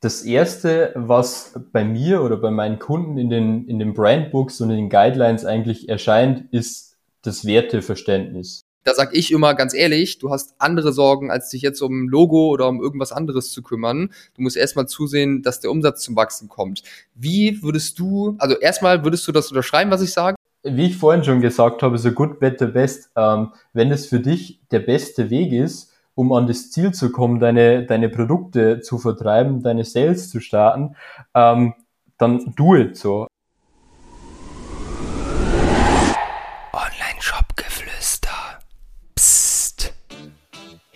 [0.00, 4.70] Das erste, was bei mir oder bei meinen Kunden in den, in den Brandbooks und
[4.70, 8.66] in den Guidelines eigentlich erscheint, ist das Werteverständnis.
[8.84, 12.08] Da sag ich immer ganz ehrlich, du hast andere Sorgen, als dich jetzt um ein
[12.08, 14.12] Logo oder um irgendwas anderes zu kümmern.
[14.36, 16.84] Du musst erstmal zusehen, dass der Umsatz zum Wachsen kommt.
[17.16, 20.36] Wie würdest du, also erstmal würdest du das unterschreiben, was ich sage?
[20.62, 23.10] Wie ich vorhin schon gesagt habe, so good, better, best.
[23.16, 27.38] Ähm, wenn es für dich der beste Weg ist, um an das Ziel zu kommen,
[27.38, 30.96] deine, deine Produkte zu vertreiben, deine Sales zu starten,
[31.34, 31.74] ähm,
[32.18, 33.28] dann do it so.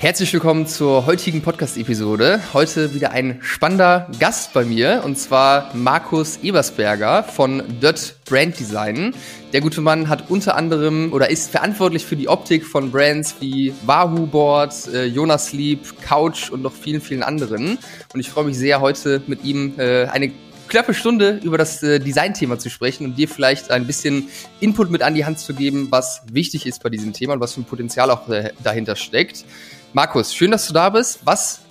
[0.01, 2.41] Herzlich willkommen zur heutigen Podcast-Episode.
[2.55, 9.15] Heute wieder ein spannender Gast bei mir und zwar Markus Ebersberger von Dirt Brand Design.
[9.53, 13.75] Der gute Mann hat unter anderem oder ist verantwortlich für die Optik von Brands wie
[13.85, 17.77] Wahoo Board, äh, Jonas Sleep, Couch und noch vielen, vielen anderen.
[18.15, 20.33] Und ich freue mich sehr, heute mit ihm äh, eine
[20.71, 24.29] knappe Stunde über das äh, Design-Thema zu sprechen und dir vielleicht ein bisschen
[24.61, 27.53] Input mit an die Hand zu geben, was wichtig ist bei diesem Thema und was
[27.53, 29.45] für ein Potenzial auch äh, dahinter steckt.
[29.93, 31.27] Markus, schön, dass du da bist.
[31.27, 31.63] Was,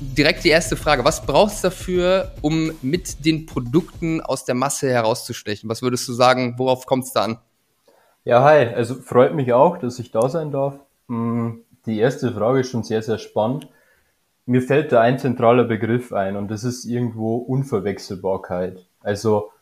[0.00, 4.90] direkt die erste Frage, was brauchst du dafür, um mit den Produkten aus der Masse
[4.90, 5.70] herauszustechen?
[5.70, 7.38] Was würdest du sagen, worauf kommt es da an?
[8.24, 10.80] Ja, hi, also freut mich auch, dass ich da sein darf.
[11.06, 13.68] Mm, die erste Frage ist schon sehr, sehr spannend.
[14.46, 18.84] Mir fällt da ein zentraler Begriff ein und das ist irgendwo Unverwechselbarkeit.
[18.98, 19.52] Also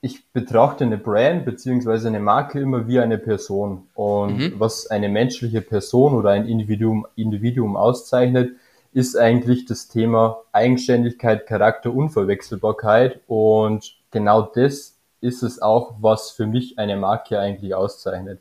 [0.00, 3.88] ich betrachte eine Brand beziehungsweise eine Marke immer wie eine Person.
[3.94, 4.54] Und mhm.
[4.58, 8.52] was eine menschliche Person oder ein Individuum, Individuum auszeichnet,
[8.92, 13.20] ist eigentlich das Thema Eigenständigkeit, Charakter, Unverwechselbarkeit.
[13.26, 18.40] Und genau das ist es auch, was für mich eine Marke eigentlich auszeichnet.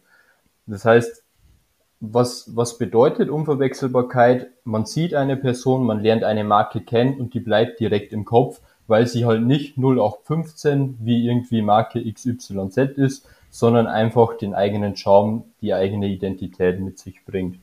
[0.68, 1.24] Das heißt,
[2.00, 4.52] was, was bedeutet Unverwechselbarkeit?
[4.64, 8.62] Man sieht eine Person, man lernt eine Marke kennen und die bleibt direkt im Kopf
[8.88, 15.44] weil sie halt nicht 0815 wie irgendwie Marke XYZ ist, sondern einfach den eigenen Charme,
[15.62, 17.58] die eigene Identität mit sich bringt.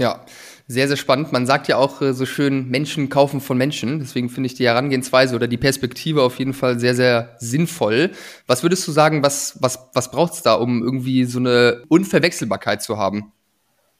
[0.00, 0.24] Ja,
[0.66, 1.30] sehr, sehr spannend.
[1.30, 3.98] Man sagt ja auch äh, so schön, Menschen kaufen von Menschen.
[3.98, 8.10] Deswegen finde ich die Herangehensweise oder die Perspektive auf jeden Fall sehr, sehr sinnvoll.
[8.46, 12.82] Was würdest du sagen, was, was, was braucht es da, um irgendwie so eine Unverwechselbarkeit
[12.82, 13.32] zu haben?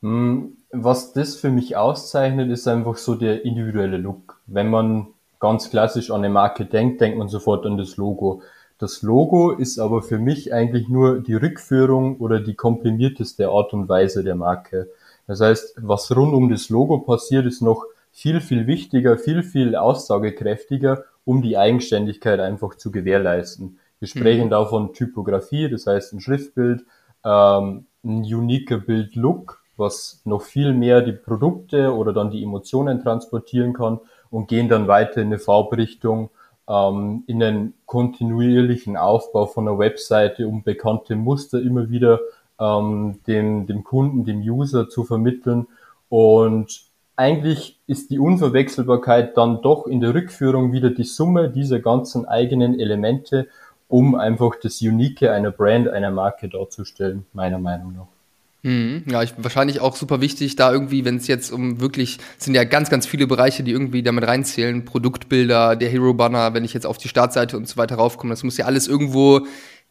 [0.00, 4.40] Hm, was das für mich auszeichnet, ist einfach so der individuelle Look.
[4.46, 5.08] Wenn man
[5.40, 8.42] ganz klassisch an eine Marke denkt, denkt man sofort an das Logo.
[8.78, 13.88] Das Logo ist aber für mich eigentlich nur die Rückführung oder die komprimierteste Art und
[13.88, 14.88] Weise der Marke.
[15.26, 19.76] Das heißt, was rund um das Logo passiert, ist noch viel, viel wichtiger, viel, viel
[19.76, 23.78] aussagekräftiger, um die Eigenständigkeit einfach zu gewährleisten.
[23.98, 24.50] Wir sprechen mhm.
[24.50, 26.84] da von Typografie, das heißt ein Schriftbild,
[27.24, 33.72] ähm, ein uniker Bildlook, was noch viel mehr die Produkte oder dann die Emotionen transportieren
[33.72, 36.30] kann und gehen dann weiter in eine Farbrichtung,
[36.68, 42.20] ähm, in einen kontinuierlichen Aufbau von einer Webseite, um bekannte Muster immer wieder
[42.60, 45.66] ähm, dem, dem Kunden, dem User zu vermitteln.
[46.08, 46.82] Und
[47.16, 52.78] eigentlich ist die Unverwechselbarkeit dann doch in der Rückführung wieder die Summe dieser ganzen eigenen
[52.78, 53.48] Elemente,
[53.88, 58.19] um einfach das Unique einer Brand, einer Marke darzustellen, meiner Meinung nach.
[58.62, 62.54] Mhm, ja, ich, wahrscheinlich auch super wichtig, da irgendwie, wenn es jetzt um wirklich, sind
[62.54, 66.74] ja ganz, ganz viele Bereiche, die irgendwie damit reinzählen, Produktbilder, der Hero Banner, wenn ich
[66.74, 69.46] jetzt auf die Startseite und so weiter raufkomme, das muss ja alles irgendwo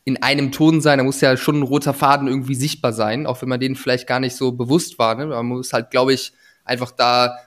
[0.05, 3.41] in einem Ton sein, da muss ja schon ein roter Faden irgendwie sichtbar sein, auch
[3.41, 5.15] wenn man den vielleicht gar nicht so bewusst war.
[5.15, 5.25] Ne?
[5.25, 7.37] Man muss halt, glaube ich, einfach da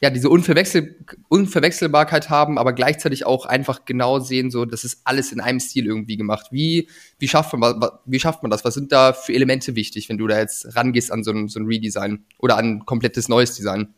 [0.00, 0.96] ja, diese Unverwechsel
[1.28, 5.86] Unverwechselbarkeit haben, aber gleichzeitig auch einfach genau sehen, so, das ist alles in einem Stil
[5.86, 6.48] irgendwie gemacht.
[6.50, 6.88] Wie,
[7.18, 8.64] wie schafft man, wie schafft man das?
[8.64, 11.58] Was sind da für Elemente wichtig, wenn du da jetzt rangehst an so ein, so
[11.58, 13.94] ein Redesign oder an ein komplettes neues Design?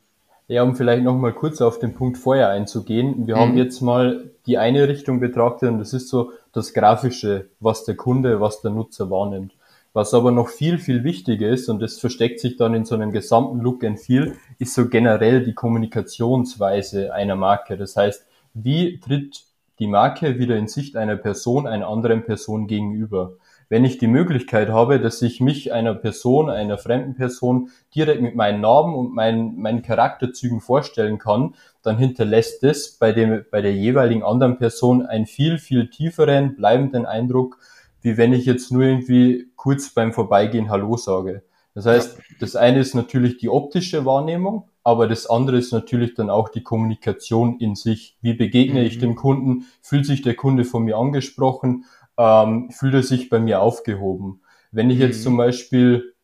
[0.48, 3.26] Ja, um vielleicht nochmal kurz auf den Punkt vorher einzugehen.
[3.26, 3.40] Wir mhm.
[3.40, 7.94] haben jetzt mal die eine Richtung betrachtet und das ist so das Grafische, was der
[7.94, 9.52] Kunde, was der Nutzer wahrnimmt.
[9.92, 13.10] Was aber noch viel, viel wichtiger ist, und das versteckt sich dann in so einem
[13.10, 17.76] gesamten Look and Feel, ist so generell die Kommunikationsweise einer Marke.
[17.76, 18.24] Das heißt,
[18.54, 19.44] wie tritt
[19.80, 23.32] die Marke wieder in Sicht einer Person, einer anderen Person gegenüber?
[23.68, 28.34] Wenn ich die Möglichkeit habe, dass ich mich einer Person, einer fremden Person direkt mit
[28.34, 33.72] meinen Namen und meinen, meinen Charakterzügen vorstellen kann, dann hinterlässt das bei, dem, bei der
[33.72, 37.58] jeweiligen anderen Person einen viel, viel tieferen, bleibenden Eindruck,
[38.02, 41.42] wie wenn ich jetzt nur irgendwie kurz beim Vorbeigehen Hallo sage.
[41.74, 46.30] Das heißt, das eine ist natürlich die optische Wahrnehmung, aber das andere ist natürlich dann
[46.30, 48.16] auch die Kommunikation in sich.
[48.22, 48.86] Wie begegne mhm.
[48.86, 49.66] ich dem Kunden?
[49.80, 51.84] Fühlt sich der Kunde von mir angesprochen?
[52.18, 54.40] Ähm, fühlt er sich bei mir aufgehoben?
[54.72, 55.02] Wenn ich mhm.
[55.02, 56.14] jetzt zum Beispiel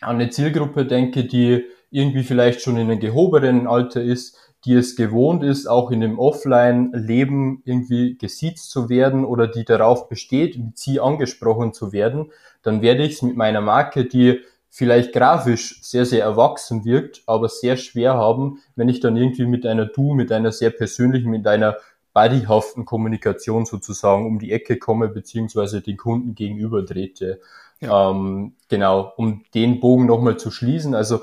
[0.00, 4.96] an eine Zielgruppe denke, die irgendwie vielleicht schon in einem gehobenen Alter ist, die es
[4.96, 10.78] gewohnt ist, auch in dem Offline-Leben irgendwie gesiezt zu werden oder die darauf besteht, mit
[10.78, 12.32] sie angesprochen zu werden,
[12.62, 14.40] dann werde ich es mit meiner Marke, die
[14.70, 19.66] vielleicht grafisch sehr, sehr erwachsen wirkt, aber sehr schwer haben, wenn ich dann irgendwie mit
[19.66, 21.76] einer Du, mit einer sehr persönlichen, mit einer
[22.12, 27.40] bodyhaften Kommunikation sozusagen um die Ecke komme, beziehungsweise den Kunden gegenüber trete.
[27.80, 28.10] Ja.
[28.10, 30.94] Ähm, genau, um den Bogen nochmal zu schließen.
[30.94, 31.20] Also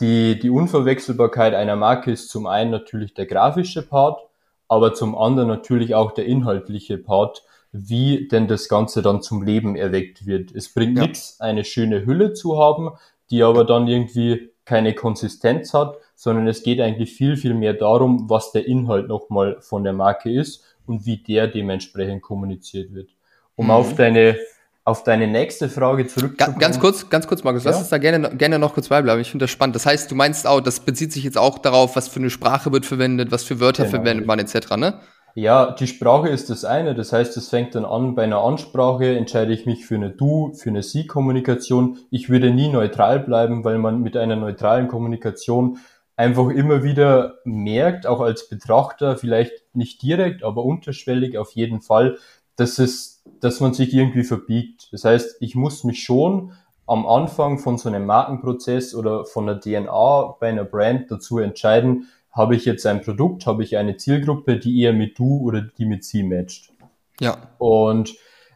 [0.00, 4.20] die, die Unverwechselbarkeit einer Marke ist zum einen natürlich der grafische Part,
[4.68, 9.76] aber zum anderen natürlich auch der inhaltliche Part, wie denn das Ganze dann zum Leben
[9.76, 10.52] erweckt wird.
[10.54, 11.04] Es bringt ja.
[11.04, 12.90] nichts, eine schöne Hülle zu haben,
[13.30, 18.28] die aber dann irgendwie keine Konsistenz hat, sondern es geht eigentlich viel, viel mehr darum,
[18.28, 23.10] was der Inhalt nochmal von der Marke ist und wie der dementsprechend kommuniziert wird.
[23.54, 23.70] Um mhm.
[23.72, 24.36] auf deine
[24.86, 26.60] auf deine nächste Frage zurückzukommen.
[26.60, 27.72] Ganz kurz, ganz kurz, Markus, ja?
[27.72, 29.20] lass uns da gerne, gerne noch kurz beibleiben.
[29.20, 29.74] Ich finde das spannend.
[29.74, 32.70] Das heißt, du meinst auch, das bezieht sich jetzt auch darauf, was für eine Sprache
[32.70, 33.96] wird verwendet, was für Wörter genau.
[33.96, 35.00] verwendet man etc., ne?
[35.34, 36.94] Ja, die Sprache ist das eine.
[36.94, 40.54] Das heißt, es fängt dann an bei einer Ansprache, entscheide ich mich für eine Du,
[40.54, 41.98] für eine Sie-Kommunikation.
[42.10, 45.78] Ich würde nie neutral bleiben, weil man mit einer neutralen Kommunikation
[46.16, 52.18] einfach immer wieder merkt, auch als Betrachter, vielleicht nicht direkt, aber unterschwellig auf jeden Fall,
[52.56, 54.88] dass es, dass man sich irgendwie verbiegt.
[54.92, 56.52] Das heißt, ich muss mich schon
[56.86, 62.08] am Anfang von so einem Markenprozess oder von der DNA bei einer Brand dazu entscheiden,
[62.32, 65.86] habe ich jetzt ein Produkt, habe ich eine Zielgruppe, die eher mit du oder die
[65.86, 66.70] mit sie matcht.
[67.18, 67.36] Ja.
[67.58, 68.14] Und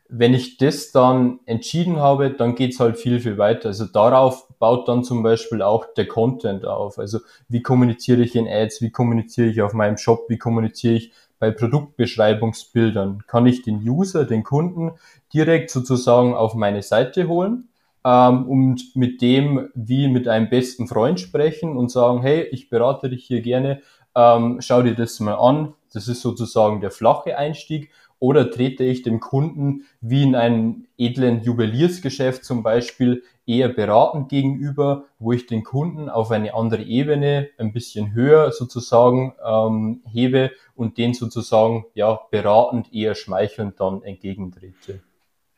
[0.09, 3.69] wenn ich das dann entschieden habe, dann geht's halt viel, viel weiter.
[3.69, 6.99] Also darauf baut dann zum Beispiel auch der Content auf.
[6.99, 11.13] Also wie kommuniziere ich in Ads, wie kommuniziere ich auf meinem Shop, wie kommuniziere ich
[11.41, 14.93] bei Produktbeschreibungsbildern kann ich den User, den Kunden
[15.35, 17.71] direkt sozusagen auf meine Seite holen
[18.05, 23.09] ähm, und mit dem wie mit einem besten Freund sprechen und sagen, hey, ich berate
[23.09, 23.81] dich hier gerne,
[24.15, 25.75] ähm, schau dir das mal an.
[25.93, 27.91] Das ist sozusagen der flache Einstieg.
[28.21, 35.07] Oder trete ich dem Kunden wie in einem edlen Juweliersgeschäft zum Beispiel eher beratend gegenüber,
[35.19, 40.99] wo ich den Kunden auf eine andere Ebene ein bisschen höher sozusagen ähm, hebe und
[40.99, 45.01] den sozusagen ja beratend eher schmeichelnd dann entgegentrete.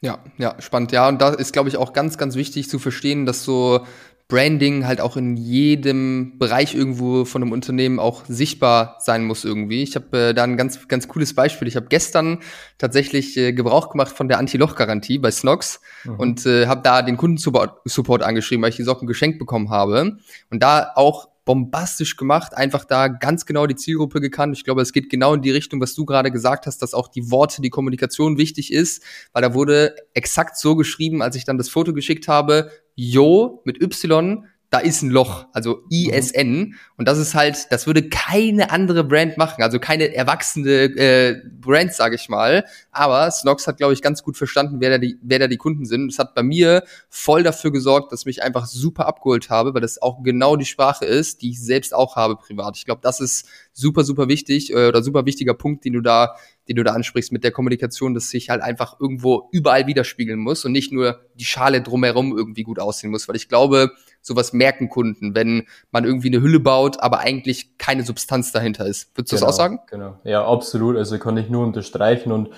[0.01, 0.91] Ja, ja, spannend.
[0.91, 3.87] Ja, und da ist, glaube ich, auch ganz, ganz wichtig zu verstehen, dass so
[4.33, 9.83] Branding halt auch in jedem Bereich irgendwo von einem Unternehmen auch sichtbar sein muss irgendwie.
[9.83, 11.69] Ich habe äh, da ein ganz ganz cooles Beispiel.
[11.69, 12.39] Ich habe gestern
[12.79, 16.15] tatsächlich äh, Gebrauch gemacht von der Anti-Loch-Garantie bei Snox mhm.
[16.15, 20.17] und äh, habe da den Kundensupport angeschrieben, weil ich die Socken geschenkt bekommen habe
[20.49, 24.57] und da auch bombastisch gemacht, einfach da ganz genau die Zielgruppe gekannt.
[24.57, 27.09] Ich glaube, es geht genau in die Richtung, was du gerade gesagt hast, dass auch
[27.09, 29.03] die Worte, die Kommunikation wichtig ist,
[29.33, 33.83] weil da wurde exakt so geschrieben, als ich dann das Foto geschickt habe, Yo mit
[33.83, 36.49] Y, da ist ein Loch, also ISN.
[36.49, 36.75] Mhm.
[36.97, 41.93] Und das ist halt, das würde keine andere Brand machen, also keine erwachsene äh, Brand,
[41.93, 42.65] sage ich mal.
[42.91, 45.85] Aber Snox hat, glaube ich, ganz gut verstanden, wer da, die, wer da die Kunden
[45.85, 46.11] sind.
[46.11, 50.01] Es hat bei mir voll dafür gesorgt, dass mich einfach super abgeholt habe, weil das
[50.01, 52.79] auch genau die Sprache ist, die ich selbst auch habe privat.
[52.79, 56.37] Ich glaube, das ist super, super wichtig äh, oder super wichtiger Punkt, den du da
[56.69, 60.65] den du da ansprichst mit der Kommunikation, dass sich halt einfach irgendwo überall widerspiegeln muss
[60.65, 64.89] und nicht nur die Schale drumherum irgendwie gut aussehen muss, weil ich glaube, sowas merken
[64.89, 69.17] Kunden, wenn man irgendwie eine Hülle baut, aber eigentlich keine Substanz dahinter ist.
[69.17, 69.81] Würdest du genau, das auch sagen?
[69.91, 70.97] Genau, ja, absolut.
[70.97, 72.51] Also kann ich nur unterstreichen und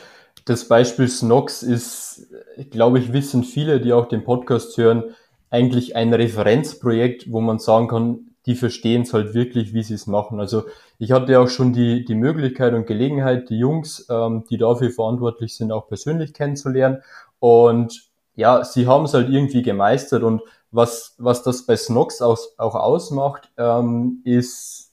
[0.44, 2.26] das Beispiel Snox ist,
[2.70, 5.05] glaube ich, wissen viele, die auch den Podcast hören,
[5.48, 10.06] eigentlich ein Referenzprojekt, wo man sagen kann, die verstehen es halt wirklich, wie sie es
[10.06, 10.39] machen.
[10.39, 10.65] Also
[10.98, 15.56] ich hatte auch schon die, die Möglichkeit und Gelegenheit, die Jungs, ähm, die dafür verantwortlich
[15.56, 17.03] sind, auch persönlich kennenzulernen.
[17.39, 20.22] Und ja, sie haben es halt irgendwie gemeistert.
[20.22, 24.93] Und was, was das bei Snox auch, auch ausmacht, ähm, ist,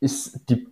[0.00, 0.66] ist die,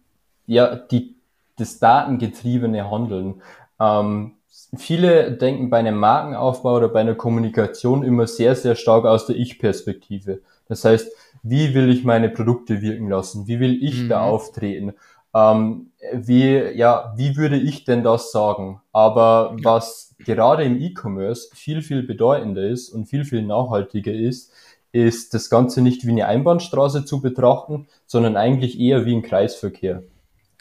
[0.47, 1.17] ja, die,
[1.57, 3.41] das datengetriebene Handeln.
[3.81, 4.35] Ähm,
[4.77, 9.37] viele denken bei einem Markenaufbau oder bei einer Kommunikation immer sehr, sehr stark aus der
[9.37, 10.41] Ich-Perspektive.
[10.69, 11.11] Das heißt,
[11.43, 13.47] wie will ich meine Produkte wirken lassen?
[13.47, 14.09] Wie will ich mhm.
[14.09, 14.95] da auftreten?
[15.35, 18.81] Ähm, wie, ja, wie würde ich denn das sagen?
[18.93, 19.65] Aber ja.
[19.65, 24.53] was gerade im E-Commerce viel, viel bedeutender ist und viel, viel nachhaltiger ist,
[24.93, 30.03] ist das Ganze nicht wie eine Einbahnstraße zu betrachten, sondern eigentlich eher wie ein Kreisverkehr.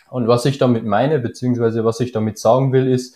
[0.10, 3.16] Und was ich damit meine, beziehungsweise was ich damit sagen will, ist,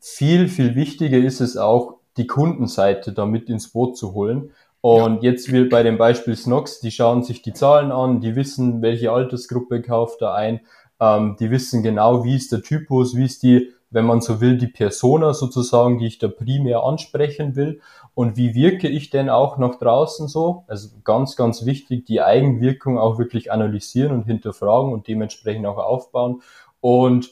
[0.00, 4.50] viel, viel wichtiger ist es auch, die Kundenseite damit ins Boot zu holen,
[4.86, 5.30] und ja.
[5.30, 9.10] jetzt will bei dem Beispiel Snox, die schauen sich die Zahlen an, die wissen, welche
[9.10, 10.60] Altersgruppe kauft da ein,
[11.00, 14.58] ähm, die wissen genau, wie ist der Typus, wie ist die wenn man so will,
[14.58, 17.80] die Persona sozusagen, die ich da primär ansprechen will.
[18.14, 20.64] Und wie wirke ich denn auch nach draußen so?
[20.66, 26.42] Also ganz, ganz wichtig, die Eigenwirkung auch wirklich analysieren und hinterfragen und dementsprechend auch aufbauen.
[26.80, 27.30] Und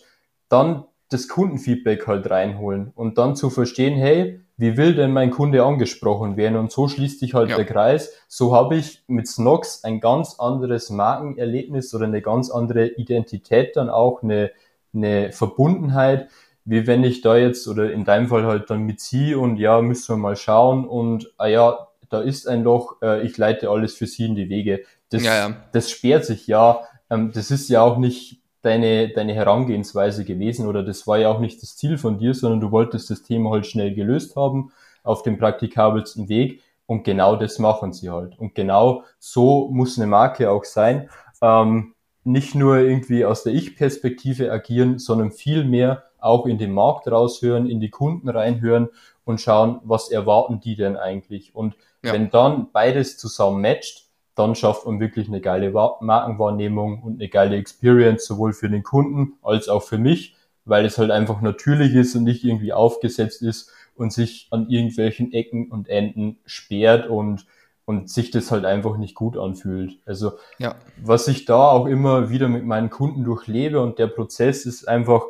[0.49, 5.65] dann das Kundenfeedback halt reinholen und dann zu verstehen, hey, wie will denn mein Kunde
[5.65, 6.57] angesprochen werden?
[6.57, 7.57] Und so schließt sich halt ja.
[7.57, 8.13] der Kreis.
[8.29, 13.91] So habe ich mit Snox ein ganz anderes Markenerlebnis oder eine ganz andere Identität dann
[13.91, 14.53] auch, eine,
[14.95, 16.29] eine Verbundenheit,
[16.65, 19.83] wie wenn ich da jetzt oder in deinem Fall halt dann mit sie und ja,
[19.83, 23.95] müssen wir mal schauen und ah ja, da ist ein Loch, äh, ich leite alles
[23.95, 24.85] für sie in die Wege.
[25.11, 25.57] Das, ja, ja.
[25.73, 26.81] das sperrt sich ja.
[27.11, 31.41] Ähm, das ist ja auch nicht deine, deine Herangehensweise gewesen oder das war ja auch
[31.41, 35.23] nicht das Ziel von dir, sondern du wolltest das Thema halt schnell gelöst haben auf
[35.23, 38.39] dem praktikabelsten Weg und genau das machen sie halt.
[38.39, 41.09] Und genau so muss eine Marke auch sein.
[41.43, 41.95] Ähm,
[42.25, 47.69] nicht nur irgendwie aus der Ich-Perspektive agieren, sondern viel mehr auch in den Markt raushören,
[47.69, 48.89] in die Kunden reinhören
[49.25, 51.55] und schauen, was erwarten die denn eigentlich.
[51.55, 52.15] Und ja.
[52.15, 54.04] wenn dann beides zusammen matcht,
[54.35, 59.35] dann schafft man wirklich eine geile Markenwahrnehmung und eine geile Experience, sowohl für den Kunden
[59.43, 63.71] als auch für mich, weil es halt einfach natürlich ist und nicht irgendwie aufgesetzt ist
[63.95, 67.47] und sich an irgendwelchen Ecken und Enden sperrt und
[67.87, 69.99] und sich das halt einfach nicht gut anfühlt.
[70.07, 70.75] Also ja.
[71.03, 75.25] was ich da auch immer wieder mit meinen Kunden durchlebe und der Prozess ist einfach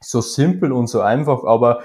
[0.00, 1.82] so simpel und so einfach, aber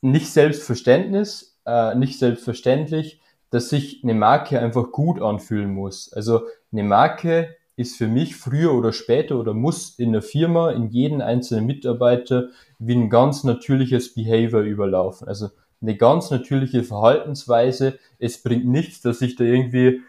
[0.00, 3.20] nicht Selbstverständnis, äh, nicht selbstverständlich,
[3.54, 6.12] dass sich eine Marke einfach gut anfühlen muss.
[6.12, 6.40] Also
[6.72, 11.22] eine Marke ist für mich früher oder später oder muss in der Firma, in jeden
[11.22, 12.48] einzelnen Mitarbeiter
[12.80, 15.28] wie ein ganz natürliches Behavior überlaufen.
[15.28, 17.96] Also eine ganz natürliche Verhaltensweise.
[18.18, 20.00] Es bringt nichts, dass ich da irgendwie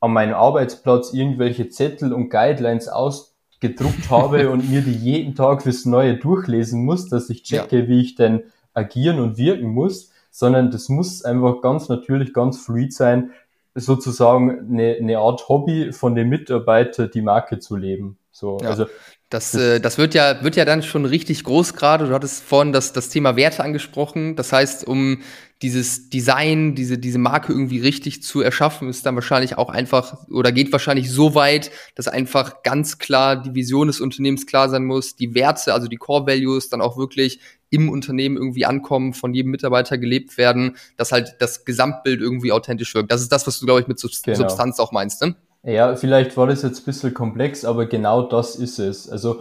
[0.00, 5.84] an meinem Arbeitsplatz irgendwelche Zettel und Guidelines ausgedruckt habe und mir die jeden Tag fürs
[5.84, 7.88] Neue durchlesen muss, dass ich checke, ja.
[7.88, 12.92] wie ich denn agieren und wirken muss, sondern das muss einfach ganz natürlich, ganz fluid
[12.92, 13.30] sein,
[13.76, 18.18] sozusagen eine, eine Art Hobby von den Mitarbeitern, die Marke zu leben.
[18.32, 18.70] So, ja.
[18.70, 18.86] also
[19.30, 22.08] das, äh, das wird ja, wird ja dann schon richtig groß gerade.
[22.08, 24.34] Du hattest vorhin das, das Thema Werte angesprochen.
[24.34, 25.22] Das heißt, um
[25.62, 30.50] dieses Design, diese, diese Marke irgendwie richtig zu erschaffen, ist dann wahrscheinlich auch einfach oder
[30.50, 35.14] geht wahrscheinlich so weit, dass einfach ganz klar die Vision des Unternehmens klar sein muss,
[35.14, 37.38] die Werte, also die Core Values dann auch wirklich
[37.74, 42.94] im Unternehmen irgendwie ankommen, von jedem Mitarbeiter gelebt werden, dass halt das Gesamtbild irgendwie authentisch
[42.94, 43.10] wirkt.
[43.10, 44.36] Das ist das, was du, glaube ich, mit genau.
[44.36, 45.34] Substanz auch meinst, ne?
[45.64, 49.08] Ja, vielleicht war das jetzt ein bisschen komplex, aber genau das ist es.
[49.08, 49.40] Also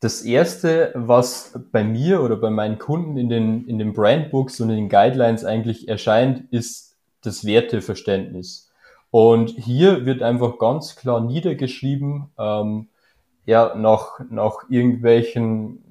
[0.00, 4.70] das erste, was bei mir oder bei meinen Kunden in den, in den Brandbooks und
[4.70, 8.70] in den Guidelines eigentlich erscheint, ist das Werteverständnis.
[9.10, 12.88] Und hier wird einfach ganz klar niedergeschrieben, ähm,
[13.44, 15.82] ja, nach, nach irgendwelchen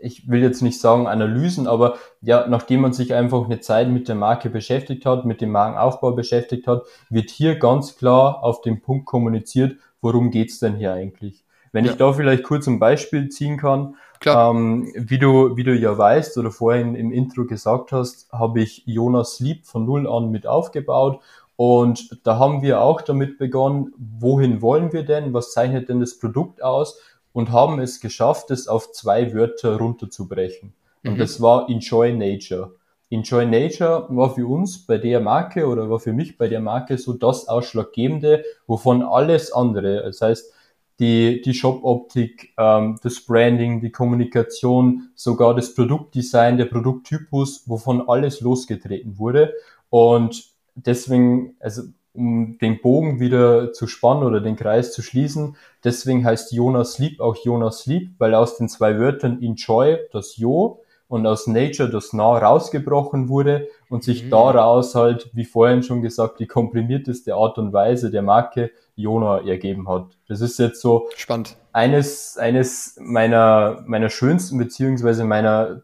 [0.00, 4.08] ich will jetzt nicht sagen Analysen, aber ja, nachdem man sich einfach eine Zeit mit
[4.08, 8.80] der Marke beschäftigt hat, mit dem Markenaufbau beschäftigt hat, wird hier ganz klar auf den
[8.80, 11.44] Punkt kommuniziert, worum geht's denn hier eigentlich.
[11.72, 11.92] Wenn ja.
[11.92, 16.38] ich da vielleicht kurz ein Beispiel ziehen kann, ähm, wie, du, wie du ja weißt
[16.38, 21.20] oder vorhin im Intro gesagt hast, habe ich Jonas Lieb von Null an mit aufgebaut
[21.56, 26.18] und da haben wir auch damit begonnen, wohin wollen wir denn, was zeichnet denn das
[26.18, 27.00] Produkt aus
[27.36, 30.72] und haben es geschafft, es auf zwei Wörter runterzubrechen.
[31.04, 31.18] Und mhm.
[31.18, 32.76] das war Enjoy Nature.
[33.10, 36.96] Enjoy Nature war für uns bei der Marke oder war für mich bei der Marke
[36.96, 40.50] so das Ausschlaggebende, wovon alles andere, das heißt
[40.98, 48.40] die, die Shop-Optik, ähm, das Branding, die Kommunikation, sogar das Produktdesign, der Produkttypus, wovon alles
[48.40, 49.52] losgetreten wurde.
[49.90, 50.42] Und
[50.74, 51.82] deswegen, also
[52.16, 55.56] um den Bogen wieder zu spannen oder den Kreis zu schließen.
[55.84, 60.82] Deswegen heißt Jonas Sleep auch Jonas Sleep, weil aus den zwei Wörtern Enjoy, das Jo,
[61.08, 64.30] und aus Nature das Na rausgebrochen wurde und sich mhm.
[64.30, 69.88] daraus halt, wie vorhin schon gesagt, die komprimierteste Art und Weise der Marke Jona ergeben
[69.88, 70.16] hat.
[70.26, 71.56] Das ist jetzt so spannend.
[71.72, 75.82] Eines, eines meiner, meiner schönsten beziehungsweise meiner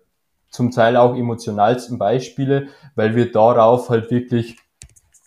[0.49, 4.59] zum Teil auch emotionalsten Beispiele, weil wir darauf halt wirklich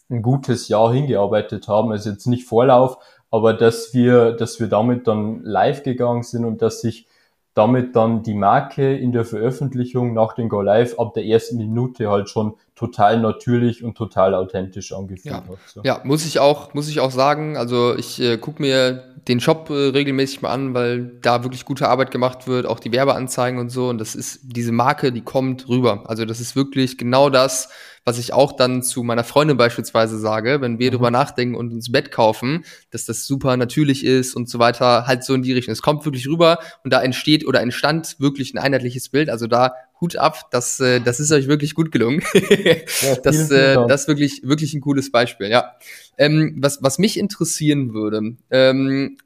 [0.10, 1.92] ein gutes Jahr hingearbeitet haben.
[1.92, 2.98] Also jetzt nicht Vorlauf,
[3.32, 7.08] aber dass wir, dass wir damit dann live gegangen sind und dass sich
[7.54, 12.10] damit dann die Marke in der Veröffentlichung nach dem Go Live ab der ersten Minute
[12.10, 15.36] halt schon total natürlich und total authentisch angefühlt ja.
[15.36, 15.46] hat.
[15.74, 15.82] So.
[15.84, 17.56] Ja, muss ich auch, muss ich auch sagen.
[17.56, 21.88] Also ich äh, gucke mir den Shop äh, regelmäßig mal an, weil da wirklich gute
[21.88, 23.88] Arbeit gemacht wird, auch die Werbeanzeigen und so.
[23.88, 26.04] Und das ist diese Marke, die kommt rüber.
[26.08, 27.70] Also das ist wirklich genau das,
[28.04, 30.96] was ich auch dann zu meiner Freundin beispielsweise sage, wenn wir Mhm.
[30.96, 35.24] drüber nachdenken und uns Bett kaufen, dass das super natürlich ist und so weiter, halt
[35.24, 35.72] so in die Richtung.
[35.72, 39.30] Es kommt wirklich rüber und da entsteht oder entstand wirklich ein einheitliches Bild.
[39.30, 42.22] Also da Hut ab, das, äh, das ist euch wirklich gut gelungen.
[43.02, 45.74] Ja, das, äh, das ist wirklich, wirklich ein cooles Beispiel, ja.
[46.18, 49.18] Ähm, was, was mich interessieren würde, ähm,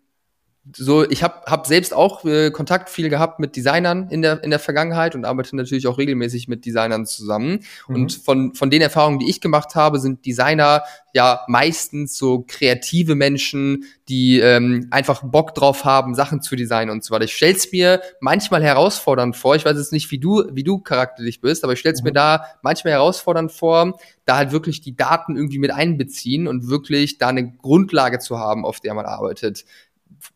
[0.75, 4.49] so, ich habe hab selbst auch äh, Kontakt viel gehabt mit Designern in der, in
[4.49, 7.61] der Vergangenheit und arbeite natürlich auch regelmäßig mit Designern zusammen.
[7.87, 7.95] Mhm.
[7.95, 13.15] Und von, von den Erfahrungen, die ich gemacht habe, sind Designer ja meistens so kreative
[13.15, 17.25] Menschen, die ähm, einfach Bock drauf haben, Sachen zu designen und so weiter.
[17.25, 19.55] Ich stell's mir manchmal herausfordernd vor.
[19.55, 22.15] Ich weiß jetzt nicht, wie du, wie du charakterlich bist, aber ich stell's mir Mhm.
[22.15, 27.29] da manchmal herausfordernd vor, da halt wirklich die Daten irgendwie mit einbeziehen und wirklich da
[27.29, 29.65] eine Grundlage zu haben, auf der man arbeitet.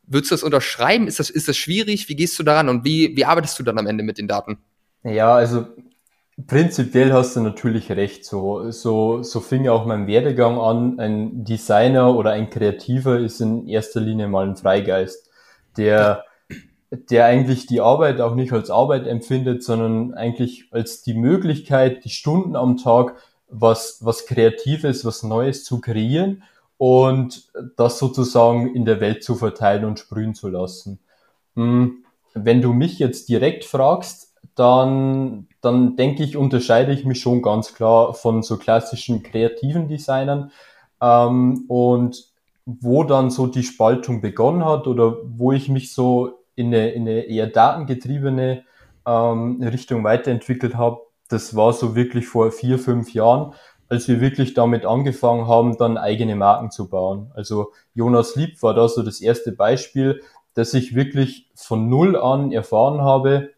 [0.05, 1.07] Würdest du das unterschreiben?
[1.07, 2.09] Ist das, ist das schwierig?
[2.09, 4.57] Wie gehst du daran und wie, wie arbeitest du dann am Ende mit den Daten?
[5.03, 5.67] Ja, also
[6.47, 8.25] prinzipiell hast du natürlich recht.
[8.25, 10.99] So, so, so fing auch mein Werdegang an.
[10.99, 15.29] Ein Designer oder ein Kreativer ist in erster Linie mal ein Freigeist,
[15.77, 16.23] der,
[16.91, 22.09] der eigentlich die Arbeit auch nicht als Arbeit empfindet, sondern eigentlich als die Möglichkeit, die
[22.09, 23.15] Stunden am Tag
[23.49, 26.43] was, was Kreatives, was Neues zu kreieren
[26.83, 30.99] und das sozusagen in der Welt zu verteilen und sprühen zu lassen.
[31.55, 37.41] Hm, Wenn du mich jetzt direkt fragst, dann, dann denke ich, unterscheide ich mich schon
[37.41, 40.51] ganz klar von so klassischen kreativen Designern.
[40.99, 42.25] Ähm, und
[42.65, 47.03] wo dann so die Spaltung begonnen hat oder wo ich mich so in eine, in
[47.03, 48.65] eine eher datengetriebene
[49.07, 50.99] ähm, Richtung weiterentwickelt habe,
[51.29, 53.53] das war so wirklich vor vier, fünf Jahren,
[53.93, 57.31] als wir wirklich damit angefangen haben, dann eigene Marken zu bauen.
[57.35, 60.23] Also Jonas Lieb war da so das erste Beispiel,
[60.55, 63.51] dass ich wirklich von null an erfahren habe,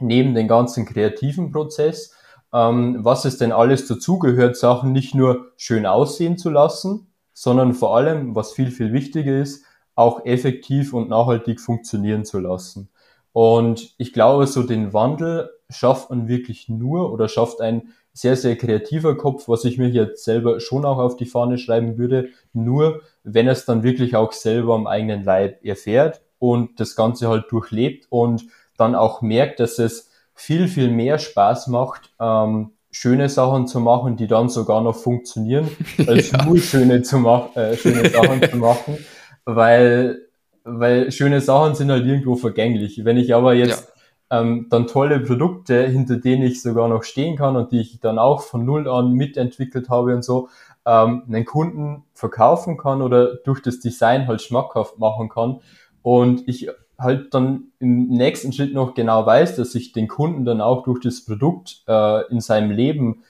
[0.00, 2.14] neben den ganzen kreativen Prozess,
[2.54, 7.94] ähm, was es denn alles dazugehört, Sachen nicht nur schön aussehen zu lassen, sondern vor
[7.94, 9.62] allem, was viel, viel wichtiger ist,
[9.94, 12.88] auch effektiv und nachhaltig funktionieren zu lassen.
[13.34, 18.56] Und ich glaube, so den Wandel schafft man wirklich nur oder schafft ein sehr, sehr
[18.56, 23.02] kreativer Kopf, was ich mir jetzt selber schon auch auf die Fahne schreiben würde, nur
[23.24, 27.44] wenn er es dann wirklich auch selber am eigenen Leib erfährt und das Ganze halt
[27.50, 28.44] durchlebt und
[28.78, 34.16] dann auch merkt, dass es viel, viel mehr Spaß macht, ähm, schöne Sachen zu machen,
[34.16, 35.68] die dann sogar noch funktionieren,
[36.06, 36.42] als Ja.
[36.46, 38.96] nur schöne, zu mach, äh, schöne Sachen zu machen,
[39.44, 40.22] weil,
[40.64, 43.04] weil schöne Sachen sind halt irgendwo vergänglich.
[43.04, 43.92] Wenn ich aber jetzt
[44.30, 48.18] ähm, dann tolle Produkte, hinter denen ich sogar noch stehen kann und die ich dann
[48.18, 50.48] auch von null an mitentwickelt habe und so,
[50.84, 55.60] ähm, einen Kunden verkaufen kann oder durch das Design halt schmackhaft machen kann.
[56.02, 60.60] Und ich halt dann im nächsten Schritt noch genau weiß, dass ich den Kunden dann
[60.60, 63.22] auch durch das Produkt äh, in seinem Leben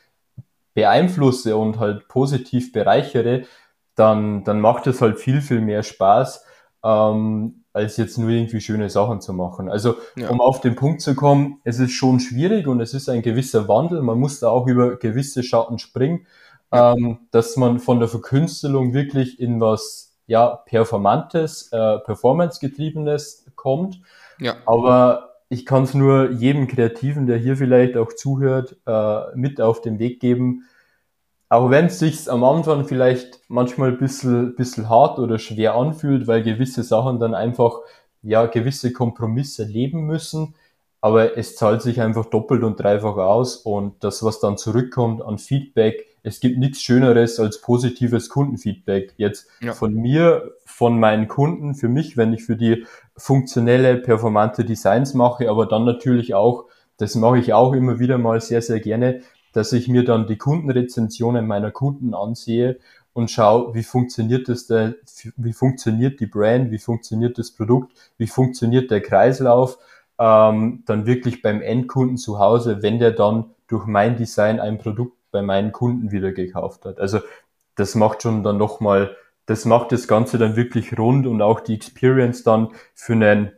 [0.74, 3.44] beeinflusse und halt positiv bereichere,
[3.94, 6.44] dann, dann macht es halt viel, viel mehr Spaß,
[6.84, 9.68] ähm, als jetzt nur irgendwie schöne Sachen zu machen.
[9.68, 10.30] Also, Ja.
[10.30, 13.68] um auf den Punkt zu kommen, es ist schon schwierig und es ist ein gewisser
[13.68, 14.02] Wandel.
[14.02, 16.26] Man muss da auch über gewisse Schatten springen,
[16.72, 16.94] Ja.
[16.94, 24.00] ähm, dass man von der Verkünstelung wirklich in was, ja, Performantes, äh, Performance-getriebenes kommt.
[24.40, 24.54] Ja.
[24.66, 29.80] Aber ich kann es nur jedem Kreativen, der hier vielleicht auch zuhört, äh, mit auf
[29.80, 30.64] den Weg geben.
[31.48, 36.26] Auch wenn es sich am Anfang vielleicht manchmal ein bisschen, bisschen hart oder schwer anfühlt,
[36.26, 37.78] weil gewisse Sachen dann einfach,
[38.22, 40.54] ja, gewisse Kompromisse leben müssen.
[41.00, 45.38] Aber es zahlt sich einfach doppelt und dreifach aus und das, was dann zurückkommt an
[45.38, 49.14] Feedback, es gibt nichts Schöneres als positives Kundenfeedback.
[49.16, 49.72] Jetzt Ja.
[49.72, 52.84] von mir, von meinen Kunden, für mich, wenn ich für die
[53.16, 56.64] funktionelle, performante Designs mache, aber dann natürlich auch,
[56.96, 59.20] das mache ich auch immer wieder mal sehr, sehr gerne,
[59.56, 62.78] dass ich mir dann die Kundenrezensionen meiner Kunden ansehe
[63.14, 64.92] und schaue, wie funktioniert das da,
[65.38, 69.78] wie funktioniert die Brand, wie funktioniert das Produkt, wie funktioniert der Kreislauf,
[70.18, 75.16] ähm, dann wirklich beim Endkunden zu Hause, wenn der dann durch mein Design ein Produkt
[75.30, 77.00] bei meinen Kunden wieder gekauft hat.
[77.00, 77.20] Also
[77.76, 79.16] das macht schon dann nochmal,
[79.46, 83.52] das macht das Ganze dann wirklich rund und auch die Experience dann für einen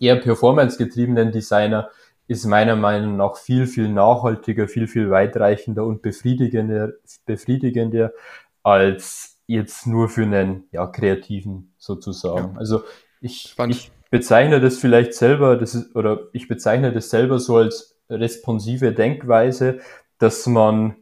[0.00, 1.88] eher performance-getriebenen Designer
[2.30, 6.92] ist meiner Meinung nach viel, viel nachhaltiger, viel, viel weitreichender und befriedigender,
[7.26, 8.12] befriedigender
[8.62, 12.52] als jetzt nur für einen ja, Kreativen sozusagen.
[12.52, 12.60] Ja.
[12.60, 12.84] Also
[13.20, 13.74] ich, Spannend.
[13.74, 18.92] ich bezeichne das vielleicht selber, das ist, oder ich bezeichne das selber so als responsive
[18.92, 19.80] Denkweise,
[20.18, 20.94] dass man,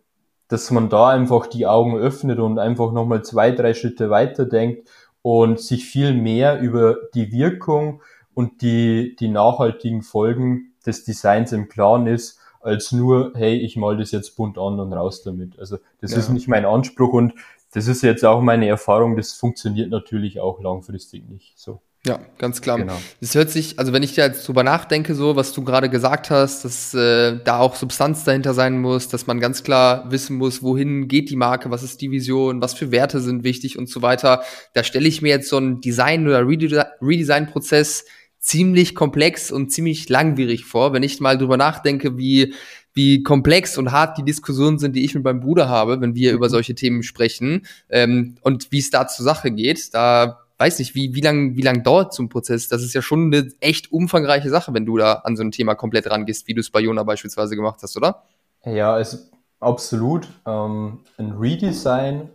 [0.49, 4.89] dass man da einfach die Augen öffnet und einfach nochmal zwei, drei Schritte weiter denkt
[5.21, 8.01] und sich viel mehr über die Wirkung
[8.33, 13.97] und die, die nachhaltigen Folgen des Designs im Klaren ist, als nur, hey, ich mal
[13.97, 15.59] das jetzt bunt an und raus damit.
[15.59, 16.19] Also das ja.
[16.19, 17.35] ist nicht mein Anspruch und
[17.73, 21.81] das ist jetzt auch meine Erfahrung, das funktioniert natürlich auch langfristig nicht so.
[22.07, 22.79] Ja, ganz klar.
[22.79, 22.97] Genau.
[23.21, 26.31] Das hört sich, also wenn ich da jetzt drüber nachdenke, so was du gerade gesagt
[26.31, 30.63] hast, dass äh, da auch Substanz dahinter sein muss, dass man ganz klar wissen muss,
[30.63, 34.01] wohin geht die Marke, was ist die Vision, was für Werte sind wichtig und so
[34.01, 34.43] weiter.
[34.75, 38.05] Da stelle ich mir jetzt so einen Design- oder Redesign-Prozess
[38.39, 42.55] ziemlich komplex und ziemlich langwierig vor, wenn ich mal drüber nachdenke, wie
[42.95, 46.33] wie komplex und hart die Diskussionen sind, die ich mit meinem Bruder habe, wenn wir
[46.33, 46.51] über mhm.
[46.51, 49.95] solche Themen sprechen ähm, und wie es da zur Sache geht.
[49.95, 52.67] Da weiß nicht, wie, wie lang, wie lang dauert so ein Prozess?
[52.67, 55.77] Das ist ja schon eine echt umfangreiche Sache, wenn du da an so ein Thema
[55.77, 58.25] komplett rangehst, wie du es bei Jona beispielsweise gemacht hast, oder?
[58.65, 60.27] Ja, es, absolut.
[60.45, 62.29] Ähm, ein Redesign,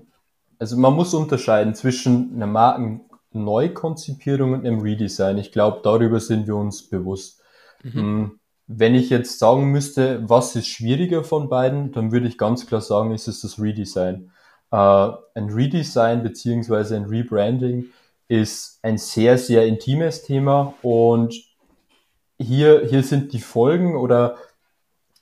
[0.59, 2.47] also man muss unterscheiden zwischen einer
[3.33, 5.37] Markenneukonzipierung und einem Redesign.
[5.37, 7.41] Ich glaube, darüber sind wir uns bewusst.
[7.83, 8.01] Mhm.
[8.01, 12.65] Mm, wenn ich jetzt sagen müsste, was ist schwieriger von beiden, dann würde ich ganz
[12.65, 14.31] klar sagen, ist es das Redesign.
[14.71, 17.85] Äh, ein Redesign beziehungsweise ein Rebranding
[18.27, 21.35] ist ein sehr, sehr intimes Thema und
[22.39, 24.37] hier, hier sind die Folgen oder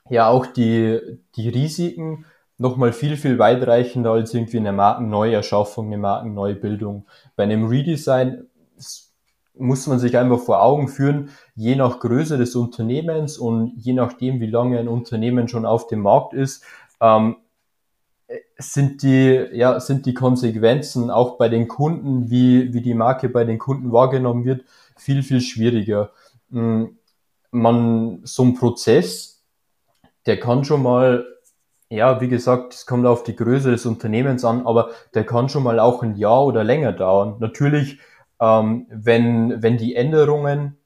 [0.09, 0.99] ja auch die,
[1.35, 2.25] die Risiken
[2.61, 7.07] nochmal viel, viel weitreichender als irgendwie eine Markenneuerschaffung, eine Markenneubildung.
[7.35, 8.47] Bei einem Redesign
[9.55, 14.39] muss man sich einfach vor Augen führen, je nach Größe des Unternehmens und je nachdem,
[14.39, 16.63] wie lange ein Unternehmen schon auf dem Markt ist,
[17.01, 17.37] ähm,
[18.57, 23.43] sind die, ja, sind die Konsequenzen auch bei den Kunden, wie, wie die Marke bei
[23.43, 24.63] den Kunden wahrgenommen wird,
[24.95, 26.11] viel, viel schwieriger.
[26.49, 26.85] Mm,
[27.49, 29.43] man, so ein Prozess,
[30.27, 31.25] der kann schon mal,
[31.91, 35.63] ja, wie gesagt, es kommt auf die Größe des Unternehmens an, aber der kann schon
[35.63, 37.35] mal auch ein Jahr oder länger dauern.
[37.39, 37.99] Natürlich,
[38.39, 40.77] ähm, wenn, wenn die Änderungen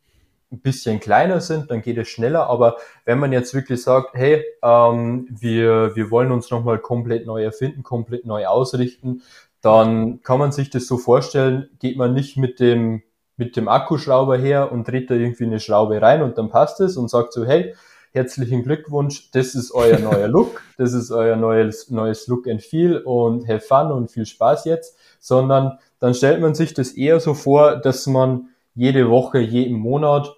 [0.51, 2.49] ein bisschen kleiner sind, dann geht es schneller.
[2.49, 7.43] Aber wenn man jetzt wirklich sagt, hey, ähm, wir, wir wollen uns nochmal komplett neu
[7.43, 9.21] erfinden, komplett neu ausrichten,
[9.61, 13.03] dann kann man sich das so vorstellen, geht man nicht mit dem,
[13.37, 16.97] mit dem Akkuschrauber her und dreht da irgendwie eine Schraube rein und dann passt es
[16.97, 17.75] und sagt so, hey,
[18.15, 22.97] herzlichen Glückwunsch, das ist euer neuer Look, das ist euer neues, neues Look and Feel.
[22.99, 27.33] Und have fun und viel Spaß jetzt, sondern dann stellt man sich das eher so
[27.33, 30.33] vor, dass man jede Woche, jeden Monat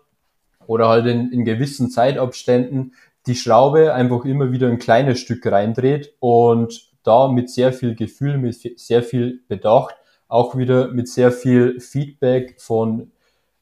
[0.66, 2.96] oder halt in, in gewissen Zeitabständen
[3.28, 8.38] die Schraube einfach immer wieder ein kleines Stück reindreht und da mit sehr viel Gefühl,
[8.38, 9.96] mit sehr viel Bedacht,
[10.28, 13.12] auch wieder mit sehr viel Feedback von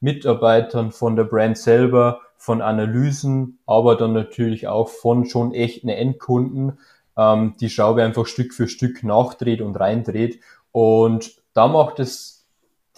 [0.00, 6.78] Mitarbeitern, von der Brand selber, von Analysen, aber dann natürlich auch von schon echten Endkunden
[7.18, 10.38] ähm, die Schraube einfach Stück für Stück nachdreht und reindreht.
[10.70, 12.46] Und da macht es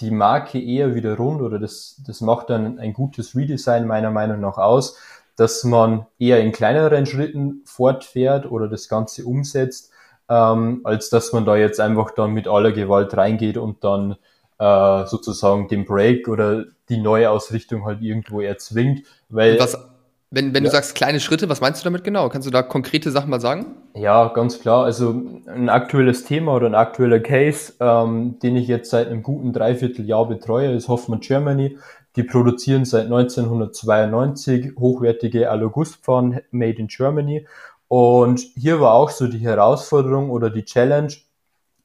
[0.01, 4.39] die Marke eher wieder rund oder das, das macht dann ein gutes Redesign meiner Meinung
[4.41, 4.99] nach aus,
[5.37, 9.91] dass man eher in kleineren Schritten fortfährt oder das Ganze umsetzt,
[10.29, 14.17] ähm, als dass man da jetzt einfach dann mit aller Gewalt reingeht und dann
[14.59, 19.07] äh, sozusagen den Break oder die neue Ausrichtung halt irgendwo erzwingt.
[19.29, 19.77] Weil was,
[20.31, 20.69] wenn, wenn ja.
[20.69, 22.29] du sagst kleine Schritte, was meinst du damit genau?
[22.29, 23.77] Kannst du da konkrete Sachen mal sagen?
[23.95, 24.85] Ja, ganz klar.
[24.85, 25.11] Also
[25.47, 30.29] ein aktuelles Thema oder ein aktueller Case, ähm, den ich jetzt seit einem guten Dreivierteljahr
[30.29, 31.79] betreue, ist Hoffmann Germany.
[32.17, 37.47] Die produzieren seit 1992 hochwertige Alogustpfannen made in Germany.
[37.87, 41.13] Und hier war auch so die Herausforderung oder die Challenge,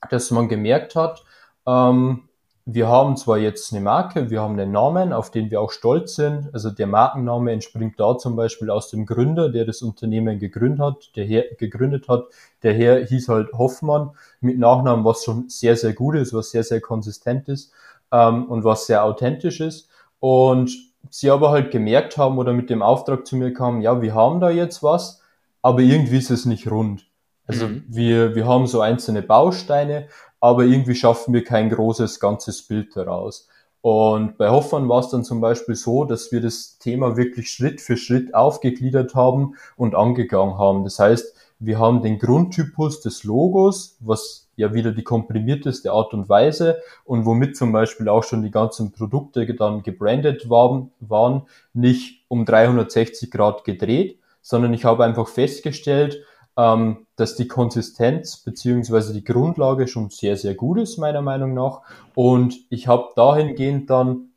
[0.09, 1.23] dass man gemerkt hat,
[1.65, 2.23] ähm,
[2.65, 6.15] wir haben zwar jetzt eine Marke, wir haben einen Namen, auf den wir auch stolz
[6.15, 6.49] sind.
[6.53, 11.15] Also der Markenname entspringt da zum Beispiel aus dem Gründer, der das Unternehmen gegründet hat,
[11.17, 12.27] der Herr gegründet hat.
[12.63, 16.63] Der Herr hieß halt Hoffmann mit Nachnamen, was schon sehr, sehr gut ist, was sehr,
[16.63, 17.73] sehr konsistent ist
[18.13, 19.89] ähm, und was sehr authentisch ist.
[20.21, 20.71] Und
[21.09, 24.39] sie aber halt gemerkt haben oder mit dem Auftrag zu mir kamen, ja, wir haben
[24.39, 25.21] da jetzt was,
[25.61, 27.05] aber irgendwie ist es nicht rund.
[27.45, 27.83] Also mhm.
[27.89, 30.07] wir, wir haben so einzelne Bausteine,
[30.43, 33.47] aber irgendwie schaffen wir kein großes ganzes Bild daraus.
[33.79, 37.79] Und bei Hoffmann war es dann zum Beispiel so, dass wir das Thema wirklich Schritt
[37.79, 40.83] für Schritt aufgegliedert haben und angegangen haben.
[40.83, 46.27] Das heißt, wir haben den Grundtypus des Logos, was ja wieder die komprimierteste Art und
[46.27, 52.25] Weise und womit zum Beispiel auch schon die ganzen Produkte dann gebrandet waren, waren nicht
[52.27, 56.21] um 360 Grad gedreht, sondern ich habe einfach festgestellt,
[56.57, 61.81] ähm, dass die Konsistenz beziehungsweise die Grundlage schon sehr, sehr gut ist, meiner Meinung nach.
[62.15, 64.29] Und ich habe dahingehend dann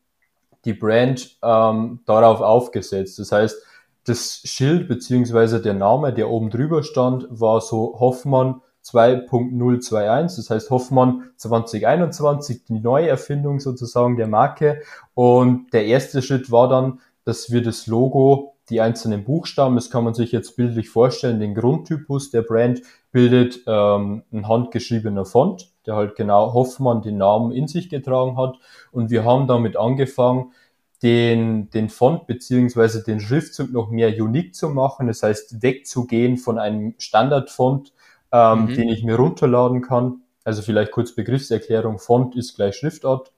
[0.65, 3.19] die Brand ähm, darauf aufgesetzt.
[3.19, 3.57] Das heißt,
[4.05, 10.71] das Schild beziehungsweise der Name, der oben drüber stand, war so Hoffmann 2.021, das heißt
[10.71, 14.81] Hoffmann 2021, die Neuerfindung sozusagen der Marke.
[15.15, 19.77] Und der erste Schritt war dann, dass wir das Logo die einzelnen Buchstaben.
[19.77, 21.41] Das kann man sich jetzt bildlich vorstellen.
[21.41, 27.53] Den Grundtypus der Brand bildet ähm, ein handgeschriebener Font, der halt genau Hoffmann den Namen
[27.53, 28.57] in sich getragen hat.
[28.91, 30.53] Und wir haben damit angefangen,
[31.03, 35.07] den, den Font beziehungsweise den Schriftzug noch mehr unique zu machen.
[35.07, 37.93] Das heißt, wegzugehen von einem Standardfont,
[38.33, 38.75] ähm, mhm.
[38.75, 40.23] den ich mir runterladen kann.
[40.45, 43.33] Also vielleicht kurz Begriffserklärung, Font ist gleich Schriftart.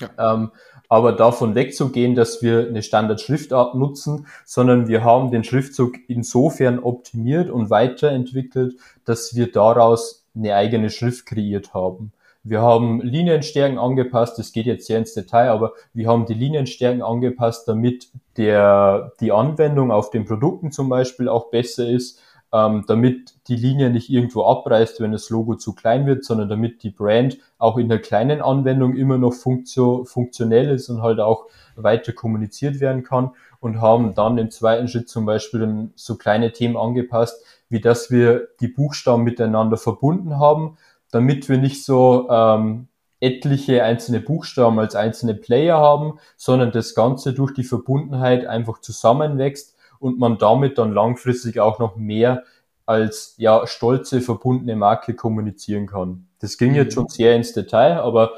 [0.00, 0.34] Ja.
[0.34, 0.50] Ähm,
[0.88, 7.50] aber davon wegzugehen, dass wir eine Standardschriftart nutzen, sondern wir haben den Schriftzug insofern optimiert
[7.50, 12.12] und weiterentwickelt, dass wir daraus eine eigene Schrift kreiert haben.
[12.48, 17.02] Wir haben Linienstärken angepasst, das geht jetzt sehr ins Detail, aber wir haben die Linienstärken
[17.02, 22.20] angepasst, damit der, die Anwendung auf den Produkten zum Beispiel auch besser ist,
[22.56, 26.82] ähm, damit die Linie nicht irgendwo abreißt, wenn das Logo zu klein wird, sondern damit
[26.82, 31.46] die Brand auch in der kleinen Anwendung immer noch funktio funktionell ist und halt auch
[31.74, 36.76] weiter kommuniziert werden kann und haben dann im zweiten Schritt zum Beispiel so kleine Themen
[36.76, 40.78] angepasst, wie dass wir die Buchstaben miteinander verbunden haben,
[41.10, 42.88] damit wir nicht so ähm,
[43.20, 49.75] etliche einzelne Buchstaben als einzelne Player haben, sondern das Ganze durch die Verbundenheit einfach zusammenwächst
[49.98, 52.44] und man damit dann langfristig auch noch mehr
[52.86, 56.26] als ja stolze verbundene Marke kommunizieren kann.
[56.38, 57.00] Das ging jetzt mhm.
[57.00, 58.32] schon sehr ins Detail, aber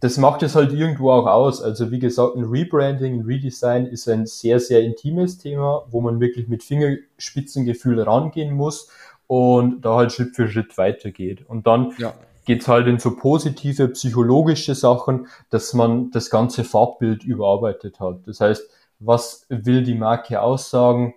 [0.00, 1.62] das macht es halt irgendwo auch aus.
[1.62, 6.20] Also wie gesagt, ein Rebranding, ein Redesign ist ein sehr, sehr intimes Thema, wo man
[6.20, 8.90] wirklich mit Fingerspitzengefühl rangehen muss
[9.26, 11.48] und da halt Schritt für Schritt weitergeht.
[11.48, 12.12] Und dann ja.
[12.44, 18.26] geht's halt in so positive psychologische Sachen, dass man das ganze Farbbild überarbeitet hat.
[18.26, 18.68] Das heißt,
[19.04, 21.14] was will die Marke aussagen?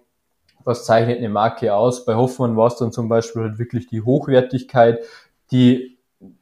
[0.64, 2.06] Was zeichnet eine Marke aus?
[2.06, 5.00] Bei Hoffmann war es dann zum Beispiel halt wirklich die Hochwertigkeit,
[5.52, 5.98] die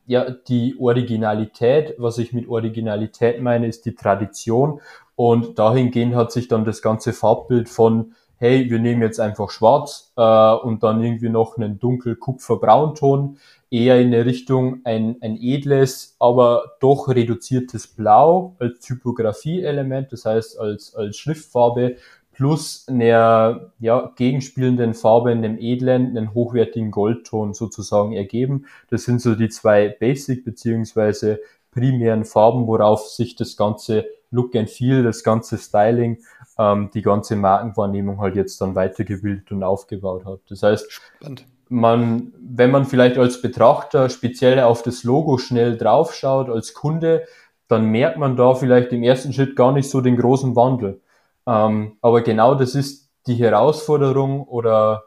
[0.05, 4.79] ja, die Originalität, was ich mit Originalität meine, ist die Tradition.
[5.15, 10.12] Und dahingehend hat sich dann das ganze Farbbild von hey, wir nehmen jetzt einfach schwarz
[10.17, 13.38] äh, und dann irgendwie noch einen dunkel Kupferbraunton,
[13.75, 20.57] eher in der Richtung ein, ein edles, aber doch reduziertes Blau als Typografie-Element, das heißt
[20.57, 21.97] als, als Schriftfarbe
[22.31, 28.65] plus einer ja, gegenspielenden Farbe in dem edlen, einen hochwertigen Goldton sozusagen ergeben.
[28.89, 31.39] Das sind so die zwei Basic beziehungsweise
[31.71, 36.19] primären Farben, worauf sich das ganze Look and Feel, das ganze Styling,
[36.57, 40.39] ähm, die ganze Markenwahrnehmung halt jetzt dann weitergebildet und aufgebaut hat.
[40.47, 41.45] Das heißt, Spannend.
[41.69, 47.25] Man, wenn man vielleicht als Betrachter speziell auf das Logo schnell draufschaut, als Kunde,
[47.67, 51.01] dann merkt man da vielleicht im ersten Schritt gar nicht so den großen Wandel.
[51.47, 55.04] Ähm, aber genau das ist die Herausforderung oder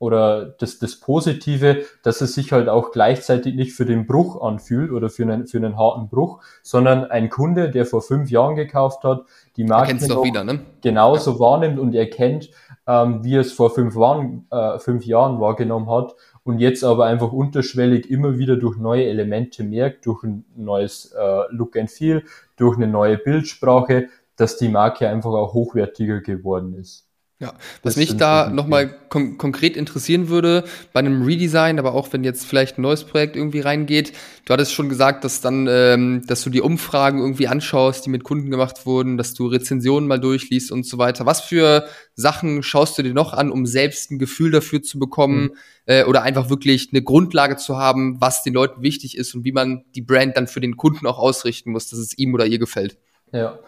[0.00, 4.92] oder das, das Positive, dass es sich halt auch gleichzeitig nicht für den Bruch anfühlt
[4.92, 9.04] oder für einen, für einen harten Bruch, sondern ein Kunde, der vor fünf Jahren gekauft
[9.04, 9.24] hat,
[9.56, 10.60] die Marke noch wieder, ne?
[10.80, 11.40] genauso ja.
[11.40, 12.48] wahrnimmt und erkennt,
[12.86, 16.14] ähm, wie es vor fünf, Jahren, äh, fünf Jahren wahrgenommen hat
[16.44, 21.42] und jetzt aber einfach unterschwellig immer wieder durch neue Elemente merkt, durch ein neues äh,
[21.50, 22.24] Look and Feel,
[22.56, 27.09] durch eine neue Bildsprache, dass die Marke einfach auch hochwertiger geworden ist.
[27.40, 32.12] Ja, was das mich da nochmal kon konkret interessieren würde, bei einem Redesign, aber auch
[32.12, 34.12] wenn jetzt vielleicht ein neues Projekt irgendwie reingeht,
[34.44, 38.24] du hattest schon gesagt, dass dann, ähm, dass du die Umfragen irgendwie anschaust, die mit
[38.24, 41.24] Kunden gemacht wurden, dass du Rezensionen mal durchliest und so weiter.
[41.24, 45.44] Was für Sachen schaust du dir noch an, um selbst ein Gefühl dafür zu bekommen
[45.44, 45.52] mhm.
[45.86, 49.52] äh, oder einfach wirklich eine Grundlage zu haben, was den Leuten wichtig ist und wie
[49.52, 52.58] man die Brand dann für den Kunden auch ausrichten muss, dass es ihm oder ihr
[52.58, 52.98] gefällt?
[53.32, 53.58] Ja.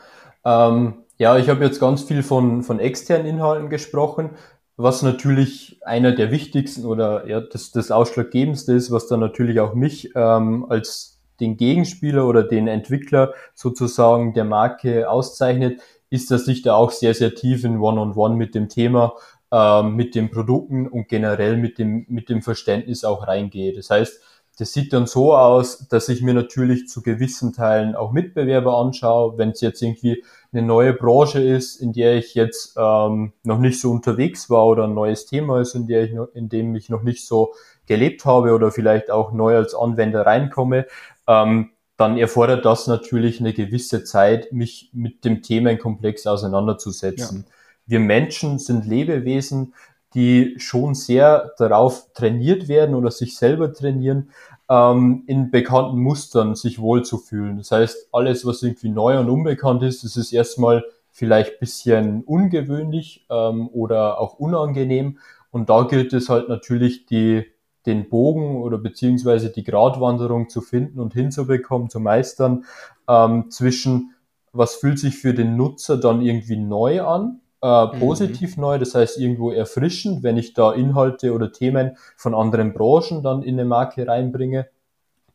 [0.45, 4.31] Ähm ja, ich habe jetzt ganz viel von, von externen Inhalten gesprochen,
[4.77, 9.73] was natürlich einer der wichtigsten oder ja, das, das Ausschlaggebendste ist, was dann natürlich auch
[9.73, 15.81] mich ähm, als den Gegenspieler oder den Entwickler sozusagen der Marke auszeichnet,
[16.11, 19.13] ist, dass ich da auch sehr, sehr tief in One-on-One -on -One mit dem Thema,
[19.53, 23.73] ähm, mit den Produkten und generell mit dem, mit dem Verständnis auch reingehe.
[23.73, 24.21] Das heißt,
[24.59, 29.39] das sieht dann so aus, dass ich mir natürlich zu gewissen Teilen auch Mitbewerber anschaue,
[29.39, 33.81] wenn es jetzt irgendwie eine neue Branche ist, in der ich jetzt ähm, noch nicht
[33.81, 37.03] so unterwegs war oder ein neues Thema ist, in, der ich in dem ich noch
[37.03, 37.55] nicht so
[37.87, 40.87] gelebt habe oder vielleicht auch neu als Anwender reinkomme,
[41.27, 47.45] ähm, dann erfordert das natürlich eine gewisse Zeit, mich mit dem Themenkomplex auseinanderzusetzen.
[47.47, 47.55] Ja.
[47.87, 49.75] Wir Menschen sind Lebewesen,
[50.15, 54.31] die schon sehr darauf trainiert werden oder sich selber trainieren,
[54.73, 57.59] ähm, in bekannten Mustern sich wohlzufühlen.
[57.59, 63.27] Das heißt, alles, was irgendwie neu und unbekannt ist, das ist erstmal vielleicht bisschen ungewöhnlich
[63.29, 65.19] ähm, oder auch unangenehm.
[65.51, 67.45] Und da gilt es halt natürlich, die,
[67.85, 72.65] den Bogen oder beziehungsweise die Gratwanderung zu finden und hinzubekommen, zu meistern,
[73.07, 74.15] ähm, zwischen
[74.55, 78.63] was fühlt sich für den Nutzer dann irgendwie neu an äh, positiv mhm.
[78.63, 83.43] neu, das heißt irgendwo erfrischend, wenn ich da Inhalte oder Themen von anderen Branchen dann
[83.43, 84.67] in eine Marke reinbringe,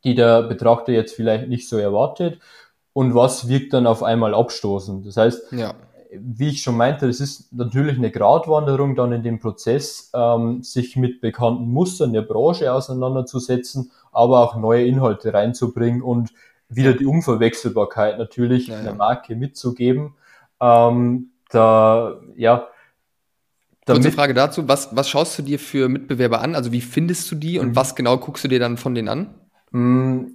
[0.04, 2.40] die der Betrachter jetzt vielleicht nicht so erwartet.
[2.92, 5.08] Und was wirkt dann auf einmal abstoßend?
[5.08, 5.74] Das heißt, ja.
[6.12, 10.98] wie ich schon meinte, es ist natürlich eine Gratwanderung dann in dem Prozess, ähm, sich
[10.98, 16.32] mit bekannten Mustern der Branche auseinanderzusetzen, aber auch neue Inhalte reinzubringen und
[16.70, 18.84] wieder die Unverwechselbarkeit natürlich ja, ja.
[18.84, 20.16] der Marke mitzugeben.
[20.60, 22.68] Ähm, da, ja.
[23.86, 26.56] Kurze Frage dazu, was, was schaust du dir für Mitbewerber an?
[26.56, 27.76] Also wie findest du die und mhm.
[27.76, 29.34] was genau guckst du dir dann von denen an?
[29.72, 30.26] Mm,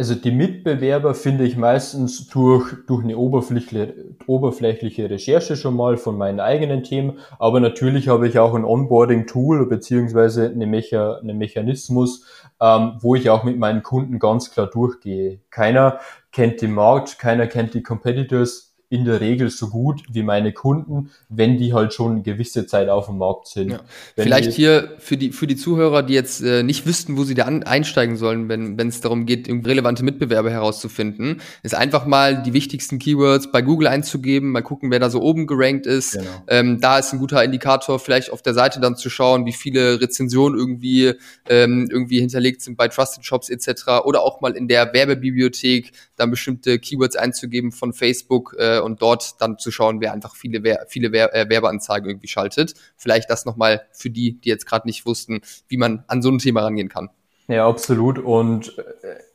[0.00, 6.16] also die Mitbewerber finde ich meistens durch, durch eine oberflächliche, oberflächliche Recherche schon mal von
[6.16, 12.24] meinen eigenen Themen, aber natürlich habe ich auch ein Onboarding-Tool beziehungsweise eine Mecha, einen Mechanismus,
[12.62, 15.40] ähm, wo ich auch mit meinen Kunden ganz klar durchgehe.
[15.50, 15.98] Keiner
[16.32, 21.10] kennt den Markt, keiner kennt die Competitors, in der Regel so gut wie meine Kunden,
[21.28, 23.70] wenn die halt schon eine gewisse Zeit auf dem Markt sind.
[23.70, 23.80] Ja.
[24.16, 27.44] Vielleicht hier für die, für die Zuhörer, die jetzt äh, nicht wüssten, wo sie da
[27.44, 32.52] an, einsteigen sollen, wenn wenn es darum geht, relevante Mitbewerber herauszufinden, ist einfach mal die
[32.52, 36.14] wichtigsten Keywords bei Google einzugeben, mal gucken, wer da so oben gerankt ist.
[36.14, 36.42] Genau.
[36.48, 40.00] Ähm, da ist ein guter Indikator, vielleicht auf der Seite dann zu schauen, wie viele
[40.00, 41.12] Rezensionen irgendwie,
[41.48, 44.04] ähm, irgendwie hinterlegt sind bei Trusted Shops etc.
[44.04, 48.56] Oder auch mal in der Werbebibliothek dann bestimmte Keywords einzugeben von Facebook.
[48.58, 52.28] Äh, und dort dann zu schauen, wer einfach viele, Wer viele Wer äh, Werbeanzeigen irgendwie
[52.28, 52.74] schaltet.
[52.96, 56.38] Vielleicht das nochmal für die, die jetzt gerade nicht wussten, wie man an so ein
[56.38, 57.10] Thema rangehen kann.
[57.48, 58.18] Ja, absolut.
[58.18, 58.82] Und äh,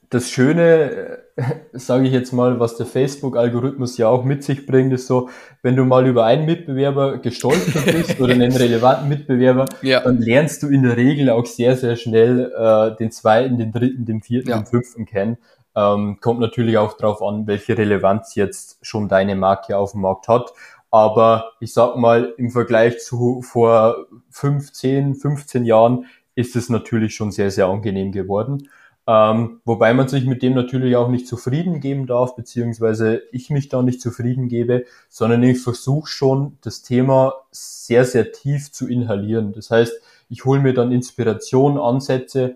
[0.09, 4.93] das Schöne, äh, sage ich jetzt mal, was der Facebook-Algorithmus ja auch mit sich bringt,
[4.93, 5.29] ist so,
[5.61, 10.01] wenn du mal über einen Mitbewerber gestolpert bist oder einen relevanten Mitbewerber, ja.
[10.01, 14.05] dann lernst du in der Regel auch sehr, sehr schnell äh, den zweiten, den dritten,
[14.05, 14.57] den vierten, ja.
[14.59, 15.37] den fünften kennen.
[15.75, 20.27] Ähm, kommt natürlich auch darauf an, welche Relevanz jetzt schon deine Marke auf dem Markt
[20.27, 20.53] hat.
[20.91, 27.31] Aber ich sag mal, im Vergleich zu vor 15, 15 Jahren ist es natürlich schon
[27.31, 28.69] sehr, sehr angenehm geworden.
[29.07, 33.69] Ähm, wobei man sich mit dem natürlich auch nicht zufrieden geben darf, beziehungsweise ich mich
[33.69, 39.53] da nicht zufrieden gebe, sondern ich versuche schon, das Thema sehr, sehr tief zu inhalieren.
[39.53, 39.93] Das heißt,
[40.29, 42.55] ich hole mir dann Inspiration, Ansätze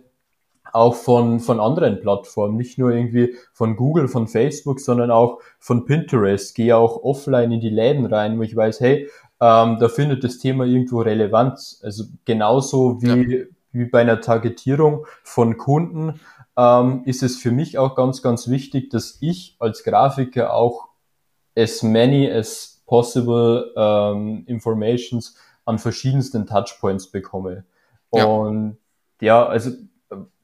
[0.73, 5.85] auch von, von anderen Plattformen, nicht nur irgendwie von Google, von Facebook, sondern auch von
[5.85, 6.55] Pinterest.
[6.55, 9.09] Gehe auch offline in die Läden rein, wo ich weiß, hey,
[9.41, 11.81] ähm, da findet das Thema irgendwo Relevanz.
[11.83, 13.45] Also genauso wie, ja.
[13.71, 16.19] wie bei einer Targetierung von Kunden
[16.57, 20.89] ähm, ist es für mich auch ganz, ganz wichtig, dass ich als Grafiker auch
[21.57, 27.65] as many as possible ähm, informations an verschiedensten Touchpoints bekomme.
[28.11, 28.25] Ja.
[28.25, 28.77] Und
[29.21, 29.71] ja, also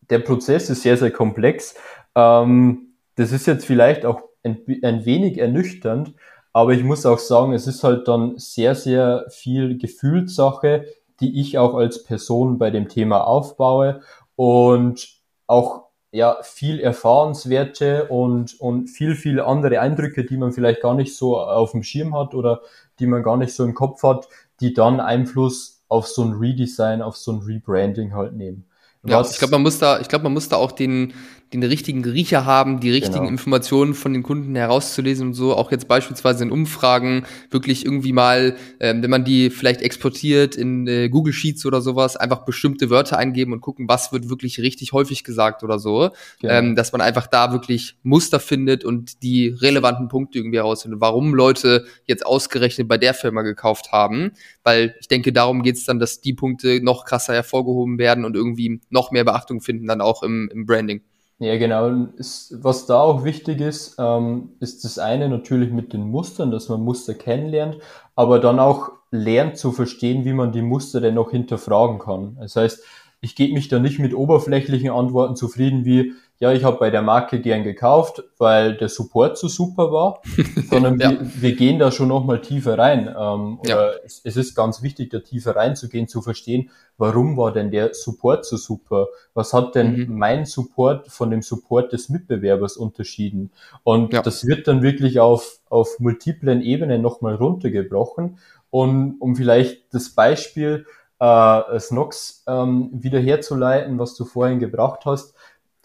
[0.09, 1.75] der Prozess ist sehr, sehr komplex.
[2.15, 6.13] Ähm, das ist jetzt vielleicht auch ein, ein wenig ernüchternd,
[6.53, 10.85] aber ich muss auch sagen, es ist halt dann sehr, sehr viel Gefühlssache,
[11.19, 14.01] die ich auch als Person bei dem Thema aufbaue
[14.35, 15.09] und
[15.47, 21.15] auch ja viel Erfahrenswerte und, und viel, viel andere Eindrücke, die man vielleicht gar nicht
[21.15, 22.61] so auf dem Schirm hat oder
[22.99, 24.27] die man gar nicht so im Kopf hat,
[24.61, 28.65] die dann Einfluss auf so ein Redesign, auf so ein Rebranding halt nehmen.
[29.05, 31.13] Ja, ich glaube, man muss da, ich glaube, man muss da auch den,
[31.61, 33.29] den richtigen Riecher haben, die richtigen genau.
[33.29, 35.55] Informationen von den Kunden herauszulesen und so.
[35.55, 40.87] Auch jetzt beispielsweise in Umfragen wirklich irgendwie mal, ähm, wenn man die vielleicht exportiert in
[40.87, 44.93] äh, Google Sheets oder sowas, einfach bestimmte Wörter eingeben und gucken, was wird wirklich richtig
[44.93, 46.11] häufig gesagt oder so.
[46.41, 46.53] Genau.
[46.53, 51.33] Ähm, dass man einfach da wirklich Muster findet und die relevanten Punkte irgendwie herausfindet, warum
[51.33, 54.31] Leute jetzt ausgerechnet bei der Firma gekauft haben.
[54.63, 58.81] Weil ich denke, darum geht's dann, dass die Punkte noch krasser hervorgehoben werden und irgendwie
[58.89, 61.01] noch mehr Beachtung finden, dann auch im, im Branding.
[61.39, 61.89] Ja, genau.
[62.15, 66.69] Ist, was da auch wichtig ist, ähm, ist das eine natürlich mit den Mustern, dass
[66.69, 67.77] man Muster kennenlernt,
[68.15, 72.37] aber dann auch lernt zu verstehen, wie man die Muster denn noch hinterfragen kann.
[72.39, 72.83] Das heißt,
[73.19, 77.01] ich gebe mich da nicht mit oberflächlichen Antworten zufrieden wie, ja, ich habe bei der
[77.01, 80.21] Marke gern gekauft, weil der Support so super war,
[80.69, 81.11] sondern ja.
[81.11, 83.07] wir, wir, gehen da schon nochmal tiefer rein.
[83.07, 83.91] Ähm, ja.
[84.03, 88.45] es, es, ist ganz wichtig, da tiefer reinzugehen, zu verstehen, warum war denn der Support
[88.45, 89.07] so super?
[89.33, 90.17] Was hat denn mhm.
[90.17, 93.51] mein Support von dem Support des Mitbewerbers unterschieden?
[93.83, 94.21] Und ja.
[94.21, 98.39] das wird dann wirklich auf, auf multiplen Ebenen nochmal runtergebrochen.
[98.71, 100.85] Und um vielleicht das Beispiel
[101.19, 105.34] äh, Snox ähm, wieder herzuleiten, was du vorhin gebracht hast,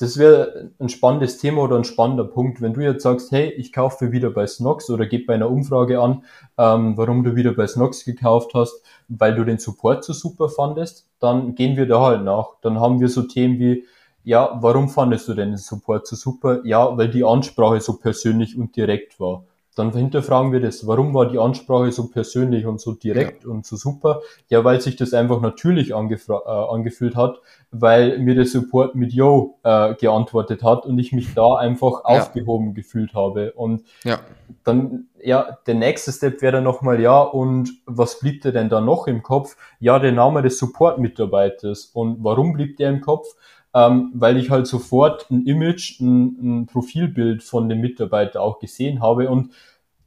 [0.00, 2.62] das wäre ein spannendes Thema oder ein spannender Punkt.
[2.62, 6.00] Wenn du jetzt sagst, hey, ich kaufe wieder bei Snox oder gebe bei einer Umfrage
[6.00, 6.24] an,
[6.56, 11.06] ähm, warum du wieder bei Snox gekauft hast, weil du den Support so super fandest,
[11.18, 12.48] dann gehen wir da halt nach.
[12.62, 13.84] Dann haben wir so Themen wie,
[14.24, 16.60] ja, warum fandest du denn den Support so super?
[16.64, 19.44] Ja, weil die Ansprache so persönlich und direkt war.
[19.76, 20.86] Dann hinterfragen wir das.
[20.86, 23.50] Warum war die Ansprache so persönlich und so direkt ja.
[23.50, 24.20] und so super?
[24.48, 27.40] Ja, weil sich das einfach natürlich äh, angefühlt hat,
[27.70, 32.20] weil mir der Support mit Yo äh, geantwortet hat und ich mich da einfach ja.
[32.20, 33.52] aufgehoben gefühlt habe.
[33.52, 34.18] Und ja.
[34.64, 38.80] dann, ja, der nächste Step wäre dann nochmal, ja, und was blieb dir denn da
[38.80, 39.56] noch im Kopf?
[39.78, 41.86] Ja, der Name des Support-Mitarbeiters.
[41.94, 43.28] Und warum blieb der im Kopf?
[43.74, 49.00] Ähm, weil ich halt sofort ein Image, ein, ein Profilbild von dem Mitarbeiter auch gesehen
[49.00, 49.52] habe und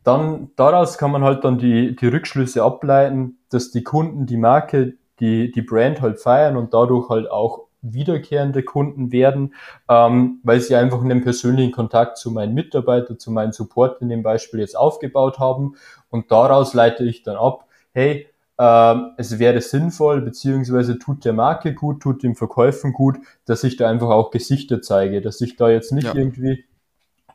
[0.04, 4.96] dann daraus kann man halt dann die, die Rückschlüsse ableiten, dass die Kunden die Marke,
[5.20, 9.54] die, die Brand halt feiern und dadurch halt auch wiederkehrende Kunden werden,
[9.90, 14.24] ähm, weil sie einfach einen persönlichen Kontakt zu meinen Mitarbeitern, zu meinen Support in dem
[14.24, 15.76] Beispiel jetzt aufgebaut haben.
[16.10, 22.02] Und daraus leite ich dann ab, hey, es wäre sinnvoll, beziehungsweise tut der Marke gut,
[22.02, 25.92] tut dem Verkäufen gut, dass ich da einfach auch Gesichter zeige, dass ich da jetzt
[25.92, 26.16] nicht ja.
[26.16, 26.64] irgendwie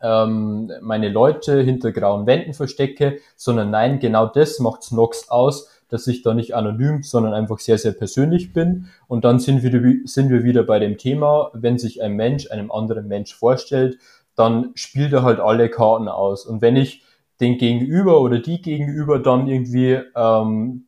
[0.00, 6.06] ähm, meine Leute hinter grauen Wänden verstecke, sondern nein, genau das macht's Nox aus, dass
[6.06, 8.88] ich da nicht anonym, sondern einfach sehr, sehr persönlich bin.
[9.06, 12.70] Und dann sind wir, sind wir wieder bei dem Thema, wenn sich ein Mensch einem
[12.70, 13.98] anderen Mensch vorstellt,
[14.34, 16.46] dann spielt er halt alle Karten aus.
[16.46, 17.02] Und wenn ich
[17.40, 20.84] den Gegenüber oder die Gegenüber dann irgendwie ähm,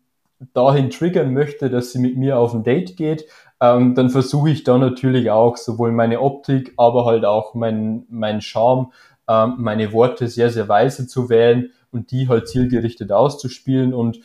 [0.54, 3.26] dahin triggern möchte, dass sie mit mir auf ein Date geht,
[3.60, 8.40] ähm, dann versuche ich da natürlich auch sowohl meine Optik, aber halt auch mein, mein
[8.40, 8.92] Charme,
[9.28, 14.20] ähm, meine Worte sehr, sehr weise zu wählen und die halt zielgerichtet auszuspielen und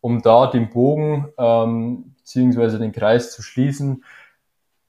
[0.00, 4.04] um da den Bogen ähm, beziehungsweise den Kreis zu schließen,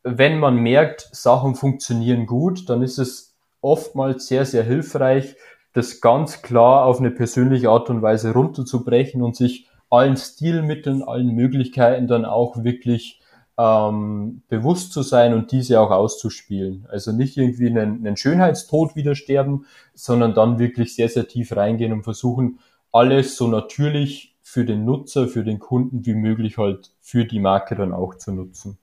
[0.03, 5.35] wenn man merkt, Sachen funktionieren gut, dann ist es oftmals sehr, sehr hilfreich,
[5.73, 11.33] das ganz klar auf eine persönliche Art und Weise runterzubrechen und sich allen Stilmitteln, allen
[11.33, 13.19] Möglichkeiten dann auch wirklich
[13.57, 16.87] ähm, bewusst zu sein und diese auch auszuspielen.
[16.89, 21.91] Also nicht irgendwie einen, einen Schönheitstod wieder sterben, sondern dann wirklich sehr, sehr tief reingehen
[21.91, 22.59] und versuchen,
[22.91, 27.75] alles so natürlich für den Nutzer, für den Kunden wie möglich halt für die Marke
[27.75, 28.77] dann auch zu nutzen.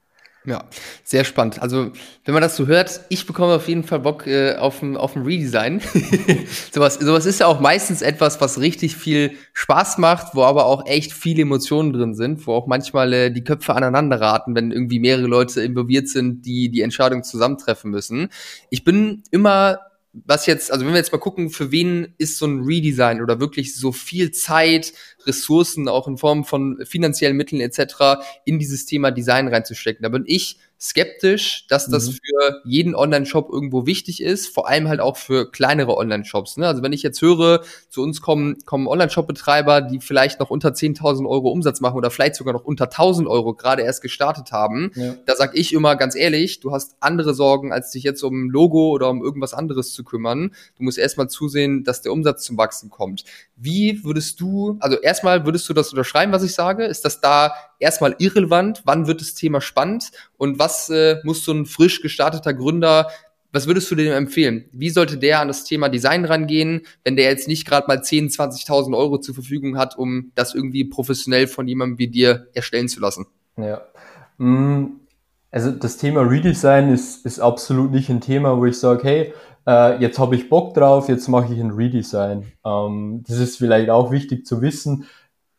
[0.47, 0.65] Ja,
[1.03, 1.61] sehr spannend.
[1.61, 1.91] Also,
[2.25, 5.17] wenn man das so hört, ich bekomme auf jeden Fall Bock äh, auf, ein, auf
[5.17, 5.81] ein Redesign.
[6.73, 10.87] sowas, sowas ist ja auch meistens etwas, was richtig viel Spaß macht, wo aber auch
[10.87, 15.01] echt viele Emotionen drin sind, wo auch manchmal äh, die Köpfe aneinander raten, wenn irgendwie
[15.01, 18.29] mehrere Leute involviert sind, die die Entscheidung zusammentreffen müssen.
[18.71, 19.81] Ich bin immer
[20.25, 23.39] was jetzt, also wenn wir jetzt mal gucken, für wen ist so ein Redesign oder
[23.39, 24.95] wirklich so viel Zeit,
[25.27, 28.21] Ressourcen auch in Form von finanziellen Mitteln etc.
[28.45, 30.03] in dieses Thema Design reinzustecken.
[30.03, 32.13] Da bin ich skeptisch, dass das mhm.
[32.13, 36.59] für jeden Online-Shop irgendwo wichtig ist, vor allem halt auch für kleinere Online-Shops.
[36.59, 36.67] Ne?
[36.67, 41.27] Also wenn ich jetzt höre, zu uns kommen, kommen Online-Shop-Betreiber, die vielleicht noch unter 10.000
[41.27, 45.15] Euro Umsatz machen oder vielleicht sogar noch unter 1.000 Euro gerade erst gestartet haben, ja.
[45.25, 48.51] da sag ich immer ganz ehrlich, du hast andere Sorgen, als dich jetzt um ein
[48.51, 50.53] Logo oder um irgendwas anderes zu kümmern.
[50.77, 53.25] Du musst erstmal zusehen, dass der Umsatz zum Wachsen kommt.
[53.57, 56.85] Wie würdest du, also erstmal würdest du das unterschreiben, was ich sage?
[56.85, 58.83] Ist das da erstmal irrelevant?
[58.85, 60.11] Wann wird das Thema spannend?
[60.37, 63.09] Und was äh, muss so ein frisch gestarteter Gründer,
[63.51, 64.67] was würdest du dem empfehlen?
[64.73, 68.67] Wie sollte der an das Thema Design rangehen, wenn der jetzt nicht gerade mal 10.000,
[68.67, 73.01] 20.000 Euro zur Verfügung hat, um das irgendwie professionell von jemandem wie dir erstellen zu
[73.01, 73.27] lassen?
[73.57, 73.81] Ja.
[74.37, 75.01] Mm,
[75.51, 79.35] also das Thema Redesign ist, ist absolut nicht ein Thema, wo ich sage, hey,
[79.67, 82.53] äh, jetzt habe ich Bock drauf, jetzt mache ich ein Redesign.
[82.65, 85.07] Ähm, das ist vielleicht auch wichtig zu wissen.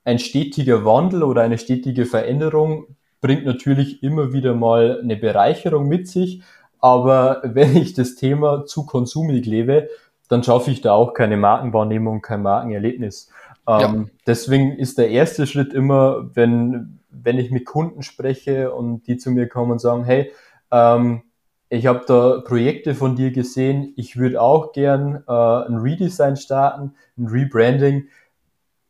[0.04, 2.88] Ein stetiger Wandel oder eine stetige Veränderung
[3.20, 6.42] bringt natürlich immer wieder mal eine Bereicherung mit sich.
[6.80, 9.90] Aber wenn ich das Thema zu konsumig lebe,
[10.30, 13.30] dann schaffe ich da auch keine Markenwahrnehmung, kein Markenerlebnis.
[13.68, 14.06] Ähm, ja.
[14.26, 19.32] Deswegen ist der erste Schritt immer, wenn, wenn ich mit Kunden spreche und die zu
[19.32, 20.32] mir kommen und sagen, hey,
[20.72, 21.24] ähm,
[21.70, 23.94] ich habe da Projekte von dir gesehen.
[23.98, 28.08] Ich würde auch gern äh, ein Redesign starten, ein Rebranding.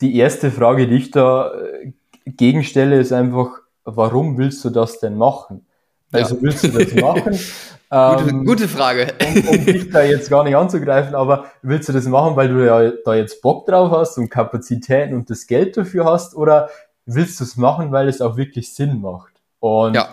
[0.01, 1.91] Die erste Frage, die ich da äh,
[2.25, 5.65] gegenstelle, ist einfach, warum willst du das denn machen?
[6.11, 6.41] Also ja.
[6.43, 7.23] willst du das machen?
[7.89, 9.13] gute, ähm, gute, Frage.
[9.25, 12.63] um, um dich da jetzt gar nicht anzugreifen, aber willst du das machen, weil du
[12.63, 16.69] ja da jetzt Bock drauf hast und Kapazitäten und das Geld dafür hast oder
[17.05, 19.33] willst du es machen, weil es auch wirklich Sinn macht?
[19.59, 20.07] Und ja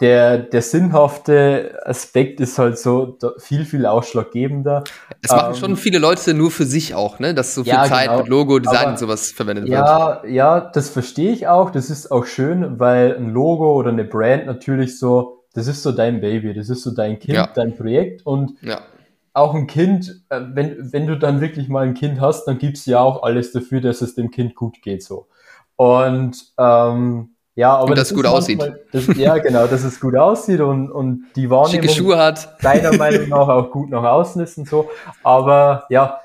[0.00, 4.84] der, der sinnhafte Aspekt ist halt so viel, viel ausschlaggebender.
[5.22, 7.34] Es machen ähm, schon viele Leute nur für sich auch, ne?
[7.34, 8.18] Dass so viel ja, Zeit genau.
[8.20, 10.24] mit Logo, Design Aber, und sowas verwendet ja, wird.
[10.24, 11.70] Ja, ja, das verstehe ich auch.
[11.70, 15.90] Das ist auch schön, weil ein Logo oder eine Brand natürlich so, das ist so
[15.90, 17.48] dein Baby, das ist so dein Kind, ja.
[17.52, 18.80] dein Projekt und ja.
[19.32, 22.86] auch ein Kind, äh, wenn, wenn du dann wirklich mal ein Kind hast, dann gibst
[22.86, 25.26] du ja auch alles dafür, dass es dem Kind gut geht so.
[25.74, 28.62] Und ähm, ja, aber und das, das gut aussieht.
[28.92, 32.62] Das, ja, genau, dass es gut aussieht und, und die Wahrnehmung Schicke Schuhe hat.
[32.62, 34.88] deiner Meinung nach auch gut nach außen ist und so.
[35.24, 36.20] Aber ja,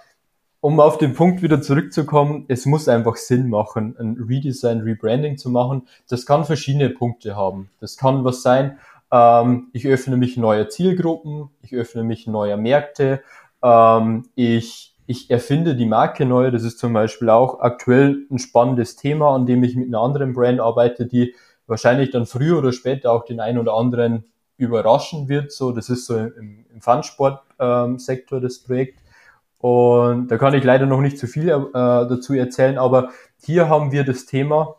[0.62, 5.50] um auf den Punkt wieder zurückzukommen, es muss einfach Sinn machen, ein Redesign, Rebranding zu
[5.50, 5.88] machen.
[6.08, 7.72] Das kann verschiedene Punkte haben.
[7.80, 8.78] Das kann was sein,
[9.12, 13.24] ähm, ich öffne mich neuer Zielgruppen, ich öffne mich neuer Märkte,
[13.64, 16.52] ähm, ich, ich erfinde die Marke neu.
[16.52, 20.34] Das ist zum Beispiel auch aktuell ein spannendes Thema, an dem ich mit einer anderen
[20.34, 21.36] Brand arbeite, die
[21.68, 24.26] wahrscheinlich dann früher oder später auch den einen oder anderen
[24.58, 25.52] überraschen wird.
[25.52, 29.00] So, das ist so im, im Funsport-Sektor ähm, das Projekt.
[29.58, 33.94] Und da kann ich leider noch nicht zu viel äh, dazu erzählen, aber hier haben
[33.94, 34.76] wir das Thema,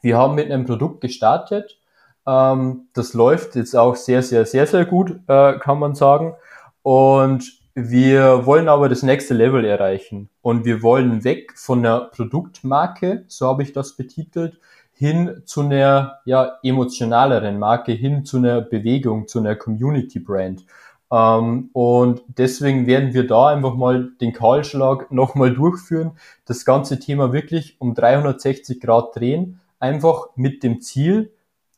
[0.00, 1.78] wir haben mit einem Produkt gestartet.
[2.26, 6.34] Ähm, das läuft jetzt auch sehr, sehr, sehr, sehr gut, äh, kann man sagen.
[6.82, 10.28] Und wir wollen aber das nächste Level erreichen.
[10.42, 14.58] Und wir wollen weg von einer Produktmarke, so habe ich das betitelt,
[14.92, 20.64] hin zu einer ja, emotionaleren Marke, hin zu einer Bewegung, zu einer Community Brand.
[21.10, 26.12] Ähm, und deswegen werden wir da einfach mal den Kahlschlag nochmal durchführen,
[26.44, 31.32] das ganze Thema wirklich um 360 Grad drehen, einfach mit dem Ziel,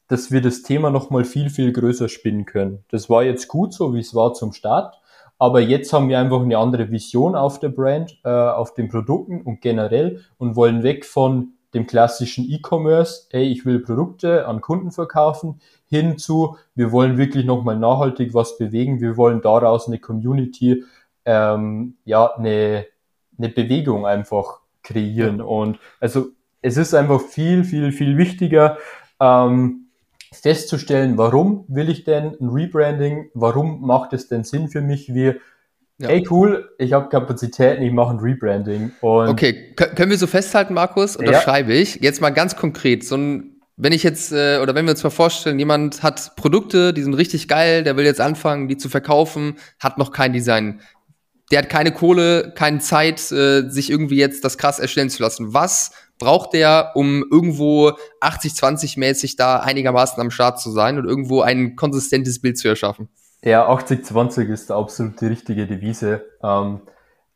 [0.08, 2.84] dass wir das Thema nochmal viel, viel größer spinnen können.
[2.90, 5.00] Das war jetzt gut so, wie es war zum Start.
[5.38, 9.42] Aber jetzt haben wir einfach eine andere Vision auf der Brand, äh, auf den Produkten
[9.42, 14.92] und generell und wollen weg von dem klassischen E-Commerce, hey, ich will Produkte an Kunden
[14.92, 20.84] verkaufen, hinzu, wir wollen wirklich nochmal nachhaltig was bewegen, wir wollen daraus eine Community,
[21.24, 22.86] ähm, ja, eine,
[23.36, 25.40] eine Bewegung einfach kreieren.
[25.40, 26.28] Und also
[26.62, 28.78] es ist einfach viel, viel, viel wichtiger,
[29.20, 29.83] ähm,
[30.34, 35.34] festzustellen, warum will ich denn ein Rebranding, warum macht es denn Sinn für mich, wie
[35.98, 36.08] ja.
[36.08, 38.90] Ey, cool, ich habe Kapazitäten, ich mache ein Rebranding.
[39.00, 41.16] Und okay, können wir so festhalten, Markus?
[41.16, 41.40] Oder ja.
[41.40, 41.96] schreibe ich?
[42.02, 45.10] Jetzt mal ganz konkret, so ein, wenn ich jetzt, äh, oder wenn wir uns mal
[45.10, 49.54] vorstellen, jemand hat Produkte, die sind richtig geil, der will jetzt anfangen, die zu verkaufen,
[49.78, 50.80] hat noch kein Design.
[51.52, 55.54] Der hat keine Kohle, keine Zeit, äh, sich irgendwie jetzt das krass erstellen zu lassen.
[55.54, 61.42] Was braucht der, um irgendwo 80-20 mäßig da einigermaßen am Start zu sein und irgendwo
[61.42, 63.08] ein konsistentes Bild zu erschaffen?
[63.44, 66.24] Ja, 80-20 ist absolut die richtige Devise.
[66.42, 66.80] Ähm,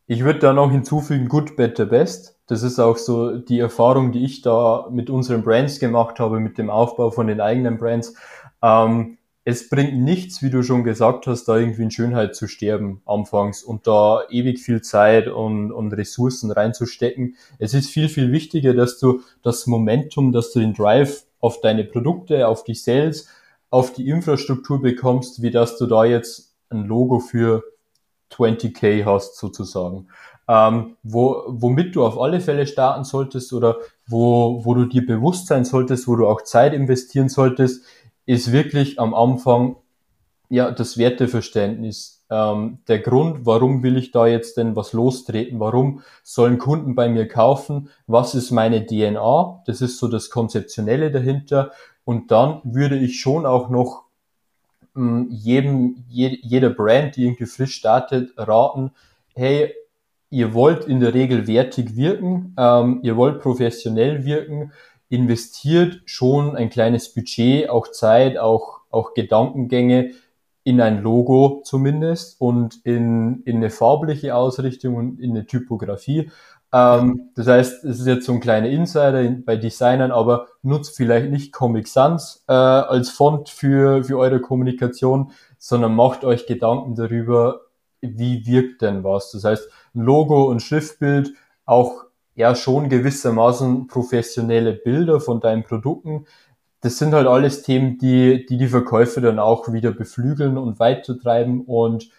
[0.07, 2.35] ich würde da noch hinzufügen, good, better, best.
[2.47, 6.57] Das ist auch so die Erfahrung, die ich da mit unseren Brands gemacht habe, mit
[6.57, 8.15] dem Aufbau von den eigenen Brands.
[8.63, 9.18] Ähm,
[9.49, 13.63] es bringt nichts, wie du schon gesagt hast, da irgendwie in Schönheit zu sterben anfangs
[13.63, 17.35] und da ewig viel Zeit und, und Ressourcen reinzustecken.
[17.57, 21.83] Es ist viel, viel wichtiger, dass du das Momentum, dass du den Drive auf deine
[21.83, 23.27] Produkte, auf die Sales,
[23.71, 27.63] auf die Infrastruktur bekommst, wie dass du da jetzt ein Logo für
[28.31, 30.07] 20k hast sozusagen.
[30.47, 33.77] Ähm, wo, womit du auf alle Fälle starten solltest oder
[34.07, 37.85] wo, wo du dir bewusst sein solltest, wo du auch Zeit investieren solltest,
[38.29, 39.77] ist wirklich am Anfang
[40.49, 42.27] ja das Werteverständnis.
[42.29, 45.59] Ähm, der Grund, warum will ich da jetzt denn was lostreten?
[45.59, 47.89] Warum sollen Kunden bei mir kaufen?
[48.05, 49.63] Was ist meine DNA?
[49.65, 51.71] Das ist so das Konzeptionelle dahinter.
[52.05, 54.03] Und dann würde ich schon auch noch
[54.93, 58.91] mh, hm, jedem, je, jeder Brand, die irgendwie frisch startet, raten,
[59.33, 59.73] hey,
[60.29, 64.71] ihr wollt in der Regel wertig wirken, ähm, ihr wollt professionell wirken,
[65.09, 70.11] investiert schon ein kleines Budget, auch Zeit, auch, auch Gedankengänge
[70.63, 76.29] in ein Logo zumindest und in, in eine farbliche Ausrichtung und in eine Typografie.
[76.71, 81.31] Ähm, das heißt, es ist jetzt so ein kleiner Insider bei Designern, aber nutzt vielleicht
[81.31, 87.61] nicht Comic Sans äh, als Font für, für eure Kommunikation, sondern macht euch Gedanken darüber,
[88.01, 89.31] wie wirkt denn was.
[89.31, 91.33] Das heißt, ein Logo und Schriftbild,
[91.65, 92.03] auch
[92.39, 96.25] ja schon gewissermaßen professionelle Bilder von deinen Produkten.
[96.79, 101.65] Das sind halt alles Themen, die die, die Verkäufe dann auch wieder beflügeln und weitertreiben
[101.65, 102.09] und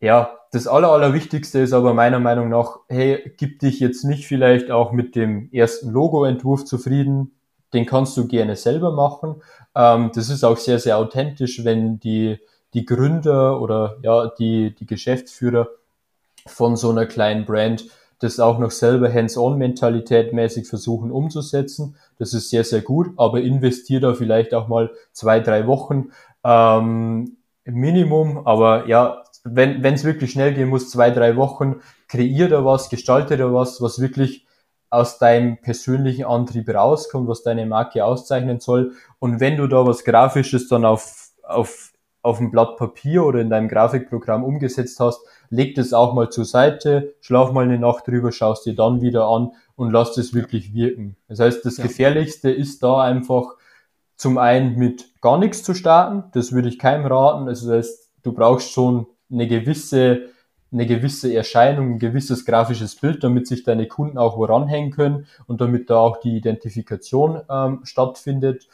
[0.00, 4.72] ja, das Aller, Allerwichtigste ist aber meiner Meinung nach, hey, gib dich jetzt nicht vielleicht
[4.72, 7.32] auch mit dem ersten Logoentwurf zufrieden.
[7.72, 9.42] Den kannst du gerne selber machen.
[9.74, 12.38] Ähm, das ist auch sehr, sehr authentisch, wenn die,
[12.74, 15.68] die Gründer oder ja, die, die Geschäftsführer
[16.46, 17.84] von so einer kleinen Brand
[18.20, 21.96] das auch noch selber hands-on-Mentalität mäßig versuchen umzusetzen.
[22.18, 26.10] Das ist sehr, sehr gut, aber investiert da vielleicht auch mal zwei, drei Wochen
[26.44, 28.46] ähm, Minimum.
[28.46, 31.76] Aber ja, wenn es wirklich schnell gehen muss, zwei, drei Wochen,
[32.08, 34.46] kreier da was, gestalte da was, was wirklich
[34.90, 38.92] aus deinem persönlichen Antrieb rauskommt, was deine Marke auszeichnen soll.
[39.18, 41.92] Und wenn du da was Grafisches dann auf, auf,
[42.22, 45.20] auf dem Blatt Papier oder in deinem Grafikprogramm umgesetzt hast,
[45.50, 49.26] leg das auch mal zur Seite, schlaf mal eine Nacht drüber, schaust dir dann wieder
[49.26, 51.16] an und lass das wirklich wirken.
[51.28, 51.84] Das heißt, das ja.
[51.84, 53.54] Gefährlichste ist da einfach
[54.16, 56.24] zum einen mit gar nichts zu starten.
[56.32, 57.48] Das würde ich keinem raten.
[57.48, 60.28] Also das heißt, du brauchst schon eine gewisse
[60.70, 65.26] eine gewisse Erscheinung, ein gewisses grafisches Bild, damit sich deine Kunden auch wo ranhängen können
[65.46, 68.68] und damit da auch die Identifikation ähm, stattfindet.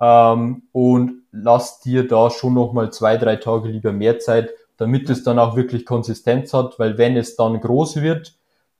[0.00, 5.22] Ähm, und lass dir da schon nochmal zwei, drei Tage lieber mehr Zeit, damit es
[5.22, 8.34] dann auch wirklich Konsistenz hat, weil wenn es dann groß wird,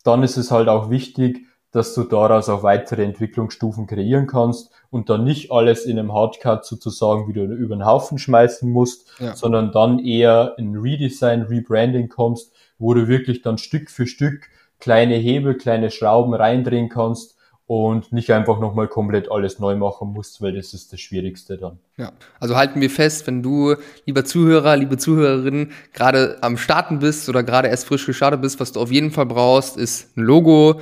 [0.05, 5.11] dann ist es halt auch wichtig, dass du daraus auch weitere Entwicklungsstufen kreieren kannst und
[5.11, 9.37] dann nicht alles in einem Hardcut sozusagen wieder über den Haufen schmeißen musst, ja.
[9.37, 14.49] sondern dann eher in Redesign, Rebranding kommst, wo du wirklich dann Stück für Stück
[14.81, 17.37] kleine Hebel, kleine Schrauben reindrehen kannst
[17.69, 21.79] und nicht einfach nochmal komplett alles neu machen musst, weil das ist das Schwierigste dann.
[21.99, 27.29] Ja, also halten wir fest, wenn du, lieber Zuhörer, liebe Zuhörerin, gerade am Starten bist
[27.29, 30.81] oder gerade erst frisch gestartet bist, was du auf jeden Fall brauchst, ist ein Logo,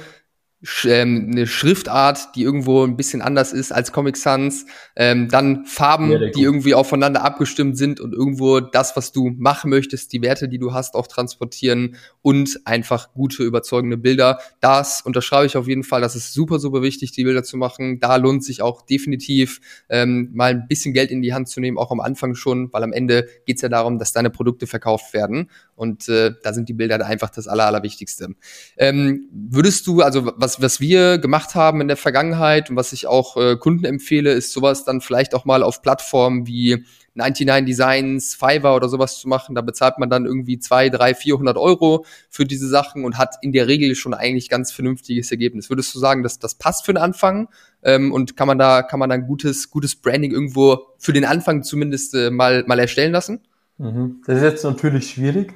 [0.84, 4.64] ähm, eine Schriftart, die irgendwo ein bisschen anders ist als Comic Sans,
[4.96, 9.70] ähm, dann Farben, ja, die irgendwie aufeinander abgestimmt sind und irgendwo das, was du machen
[9.70, 11.96] möchtest, die Werte, die du hast, auch transportieren
[12.26, 14.40] und einfach gute, überzeugende Bilder.
[14.58, 16.00] Das unterschreibe ich auf jeden Fall.
[16.00, 18.00] Das ist super, super wichtig, die Bilder zu machen.
[18.00, 21.78] Da lohnt sich auch definitiv ähm, mal ein bisschen Geld in die Hand zu nehmen,
[21.78, 25.48] auch am Anfang schon, weil am Ende geht's ja darum, dass deine Produkte verkauft werden.
[25.76, 28.30] Und äh, da sind die Bilder einfach das Aller, Allerwichtigste.
[28.76, 33.06] Ähm, würdest du, also was, was wir gemacht haben in der Vergangenheit und was ich
[33.06, 36.84] auch äh, Kunden empfehle, ist sowas dann vielleicht auch mal auf Plattformen wie
[37.16, 39.54] 99 Designs, Fiverr oder sowas zu machen.
[39.54, 43.52] Da bezahlt man dann irgendwie zwei, drei, 400 Euro für diese Sachen und hat in
[43.52, 45.70] der Regel schon eigentlich ganz vernünftiges Ergebnis.
[45.70, 47.48] Würdest du sagen, dass das passt für den Anfang?
[47.82, 51.62] Ähm, und kann man da, kann man dann gutes, gutes Branding irgendwo für den Anfang
[51.62, 53.40] zumindest äh, mal, mal erstellen lassen?
[53.78, 54.22] Mhm.
[54.26, 55.54] Das ist jetzt natürlich schwierig.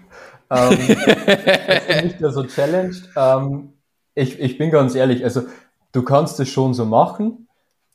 [0.50, 0.78] Ähm,
[1.26, 3.08] das ist nicht so challenged.
[3.16, 3.74] Ähm,
[4.14, 5.42] ich, ich bin ganz ehrlich, also
[5.92, 7.48] du kannst es schon so machen,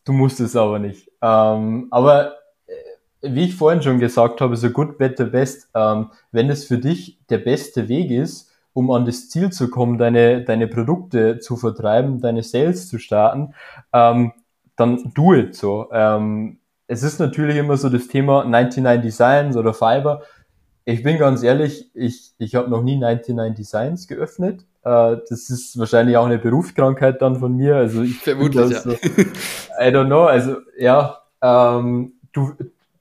[0.06, 1.12] du musst es aber nicht.
[1.22, 2.36] Ähm, aber
[3.28, 7.20] wie ich vorhin schon gesagt habe, so good, better, best, ähm, wenn es für dich
[7.30, 12.20] der beste Weg ist, um an das Ziel zu kommen, deine, deine Produkte zu vertreiben,
[12.20, 13.54] deine Sales zu starten,
[13.94, 14.34] ähm,
[14.76, 15.88] dann do it so.
[15.92, 16.58] Ähm,
[16.88, 20.22] es ist natürlich immer so das Thema 99 Designs oder Fiverr.
[20.84, 24.66] Ich bin ganz ehrlich, ich, ich habe noch nie 99 Designs geöffnet.
[24.84, 27.78] Äh, das ist wahrscheinlich auch eine Berufskrankheit dann von mir.
[27.78, 28.82] Also ich Vermutlich, ja.
[28.82, 30.26] So, I don't know.
[30.26, 32.54] Also ja, ähm, du,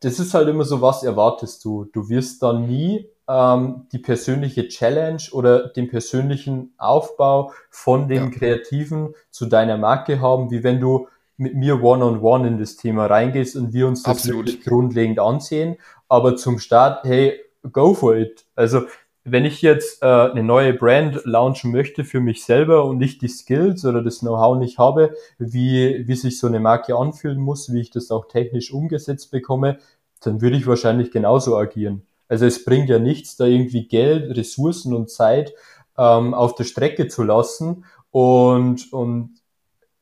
[0.04, 1.86] das ist halt immer so, was erwartest du?
[1.92, 8.30] Du wirst dann nie ähm, die persönliche Challenge oder den persönlichen Aufbau von dem ja.
[8.30, 12.76] Kreativen zu deiner Marke haben, wie wenn du mit mir one-on-one -on -one in das
[12.76, 14.46] Thema reingehst und wir uns das Absolut.
[14.46, 15.76] wirklich grundlegend ansehen.
[16.08, 17.40] Aber zum Start, hey,
[17.72, 18.44] go for it.
[18.54, 18.82] Also
[19.24, 23.28] wenn ich jetzt äh, eine neue Brand launchen möchte für mich selber und nicht die
[23.28, 27.80] Skills oder das Know-how nicht habe, wie, wie sich so eine Marke anfühlen muss, wie
[27.80, 29.78] ich das auch technisch umgesetzt bekomme,
[30.26, 32.02] dann würde ich wahrscheinlich genauso agieren.
[32.28, 35.52] Also es bringt ja nichts, da irgendwie Geld, Ressourcen und Zeit
[35.98, 39.30] ähm, auf der Strecke zu lassen und, und,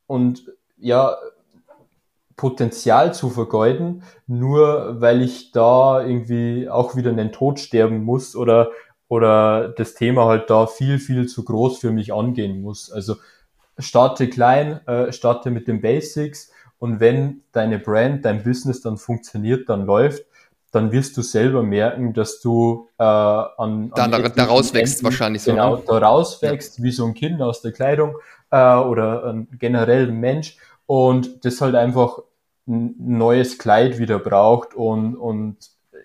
[0.07, 0.45] und
[0.79, 1.17] ja,
[2.37, 8.71] Potenzial zu vergeuden, nur weil ich da irgendwie auch wieder einen Tod sterben muss oder,
[9.09, 12.91] oder das Thema halt da viel, viel zu groß für mich angehen muss.
[12.91, 13.17] Also
[13.79, 16.52] starte klein, äh, starte mit den Basics
[16.83, 20.25] und wenn deine Brand, dein Business dann funktioniert, dann läuft,
[20.73, 25.53] dann wirst du selber merken, dass du äh, an, an da, daraus wächst wahrscheinlich so.
[25.53, 25.83] Genau, ne?
[25.87, 26.85] daraus wächst, ja.
[26.85, 28.17] wie so ein Kind aus der Kleidung
[28.51, 30.57] äh, oder ein generell ein Mensch
[30.87, 32.19] und das halt einfach
[32.67, 35.59] ein neues Kleid wieder braucht und, und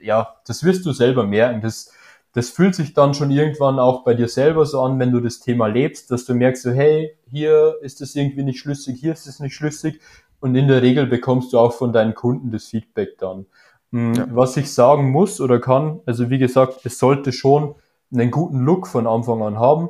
[0.04, 1.62] ja, das wirst du selber merken.
[1.62, 1.92] Das,
[2.34, 5.40] das fühlt sich dann schon irgendwann auch bei dir selber so an, wenn du das
[5.40, 9.26] Thema lebst, dass du merkst so, hey, hier ist das irgendwie nicht schlüssig, hier ist
[9.26, 10.00] es nicht schlüssig
[10.40, 13.46] und in der Regel bekommst du auch von deinen Kunden das Feedback dann.
[13.92, 14.28] Hm, ja.
[14.32, 17.76] Was ich sagen muss oder kann, also wie gesagt, es sollte schon
[18.14, 19.90] einen guten Look von Anfang an haben.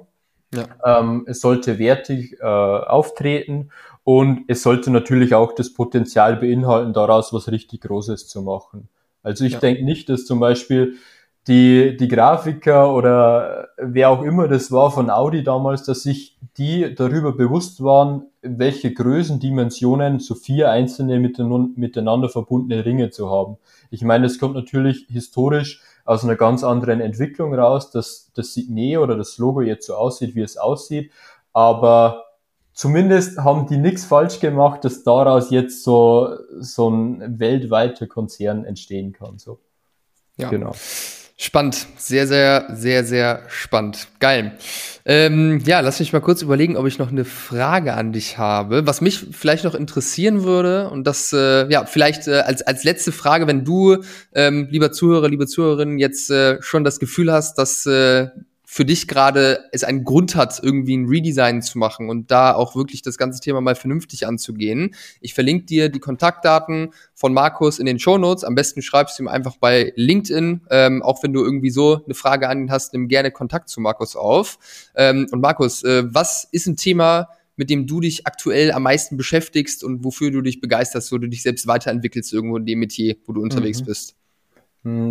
[0.53, 0.65] Ja.
[0.85, 3.69] Ähm, es sollte wertig äh, auftreten
[4.03, 8.87] und es sollte natürlich auch das Potenzial beinhalten, daraus was richtig Großes zu machen.
[9.23, 9.59] Also ich ja.
[9.59, 10.95] denke nicht, dass zum Beispiel
[11.47, 16.93] die, die Grafiker oder wer auch immer das war von Audi damals, dass sich die
[16.93, 23.57] darüber bewusst waren, welche Größendimensionen so vier einzelne miteinander verbundene Ringe zu haben.
[23.91, 28.97] Ich meine, es kommt natürlich historisch aus einer ganz anderen Entwicklung raus, dass das Signet
[28.97, 31.11] oder das Logo jetzt so aussieht, wie es aussieht.
[31.53, 32.25] Aber
[32.73, 36.29] zumindest haben die nichts falsch gemacht, dass daraus jetzt so,
[36.59, 39.37] so ein weltweiter Konzern entstehen kann.
[39.37, 39.59] So.
[40.37, 40.49] Ja.
[40.49, 40.73] Genau.
[41.39, 44.07] Spannend, sehr, sehr, sehr, sehr spannend.
[44.19, 44.57] Geil.
[45.05, 48.87] Ähm, ja, lass mich mal kurz überlegen, ob ich noch eine Frage an dich habe.
[48.87, 53.11] Was mich vielleicht noch interessieren würde, und das, äh, ja, vielleicht äh, als, als letzte
[53.11, 53.97] Frage, wenn du,
[54.33, 58.29] ähm, lieber Zuhörer, liebe Zuhörerin, jetzt äh, schon das Gefühl hast, dass äh,
[58.69, 62.75] für dich gerade es einen Grund hat, irgendwie ein Redesign zu machen und da auch
[62.75, 64.93] wirklich das ganze Thema mal vernünftig anzugehen.
[65.21, 68.43] Ich verlinke dir die Kontaktdaten von Markus in den Show Notes.
[68.43, 72.13] Am besten schreibst du ihm einfach bei LinkedIn, ähm, auch wenn du irgendwie so eine
[72.13, 74.59] Frage an ihn hast, nimm gerne Kontakt zu Markus auf.
[74.97, 79.15] Ähm, und Markus, äh, was ist ein Thema, mit dem du dich aktuell am meisten
[79.15, 83.15] beschäftigst und wofür du dich begeisterst, wo du dich selbst weiterentwickelst irgendwo in dem Metier,
[83.27, 83.85] wo du unterwegs mhm.
[83.85, 84.15] bist?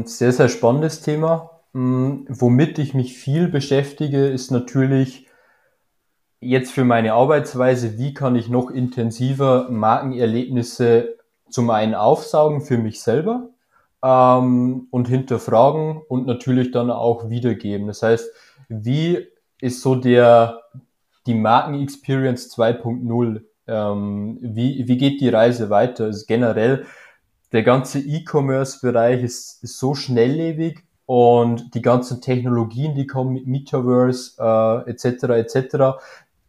[0.05, 5.27] Sehr, sehr spannendes Thema womit ich mich viel beschäftige, ist natürlich
[6.41, 11.16] jetzt für meine Arbeitsweise, wie kann ich noch intensiver Markenerlebnisse
[11.51, 13.51] zum einen aufsaugen für mich selber
[14.03, 17.89] ähm, und hinterfragen und natürlich dann auch wiedergeben.
[17.89, 18.31] Das heißt,
[18.68, 19.27] wie
[19.61, 20.62] ist so der
[21.27, 23.43] die Markenexperience 2.0?
[23.68, 26.05] Ähm, wie, wie geht die Reise weiter?
[26.05, 26.87] Also generell
[27.53, 34.33] der ganze E-Commerce-Bereich ist, ist so schnelllebig und die ganzen Technologien, die kommen mit Metaverse
[34.39, 35.55] äh, etc.
[35.55, 35.77] etc.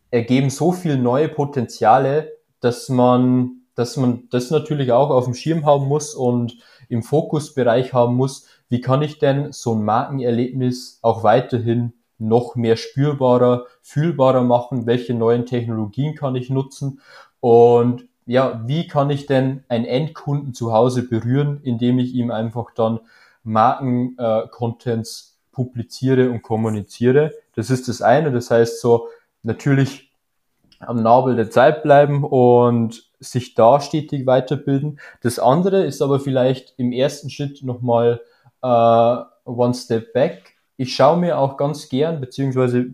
[0.10, 5.66] ergeben so viel neue Potenziale, dass man, dass man das natürlich auch auf dem Schirm
[5.66, 6.58] haben muss und
[6.90, 8.48] im Fokusbereich haben muss.
[8.68, 14.88] Wie kann ich denn so ein Markenerlebnis auch weiterhin noch mehr spürbarer, fühlbarer machen?
[14.88, 17.00] Welche neuen Technologien kann ich nutzen?
[17.40, 22.72] Und ja, wie kann ich denn einen Endkunden zu Hause berühren, indem ich ihm einfach
[22.76, 23.00] dann
[23.48, 27.34] Marken-Contents publiziere und kommuniziere.
[27.56, 28.32] Das ist das eine.
[28.32, 29.08] Das heißt so,
[29.44, 30.12] natürlich
[30.80, 35.00] am Nabel der Zeit bleiben und sich da stetig weiterbilden.
[35.22, 38.22] Das andere ist aber vielleicht im ersten Schritt nochmal
[38.62, 40.56] äh, One Step Back.
[40.76, 42.88] Ich schaue mir auch ganz gern, beziehungsweise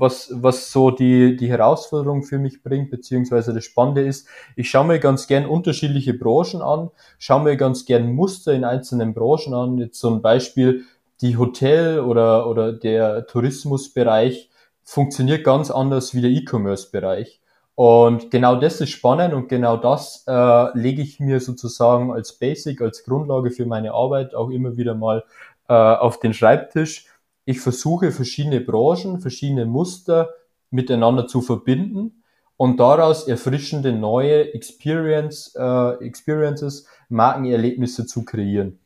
[0.00, 4.26] was, was so die, die Herausforderung für mich bringt, beziehungsweise das Spannende ist,
[4.56, 9.14] ich schaue mir ganz gern unterschiedliche Branchen an, schaue mir ganz gern Muster in einzelnen
[9.14, 9.78] Branchen an.
[9.78, 10.84] Jetzt so ein Beispiel,
[11.20, 14.48] die Hotel- oder, oder der Tourismusbereich
[14.82, 17.40] funktioniert ganz anders wie der E-Commerce-Bereich.
[17.74, 22.80] Und genau das ist spannend und genau das äh, lege ich mir sozusagen als Basic,
[22.80, 25.24] als Grundlage für meine Arbeit auch immer wieder mal
[25.68, 27.06] äh, auf den Schreibtisch
[27.50, 30.30] ich versuche verschiedene Branchen, verschiedene Muster
[30.70, 32.22] miteinander zu verbinden
[32.56, 38.78] und daraus erfrischende neue Experience, äh, Experiences, Markenerlebnisse zu kreieren.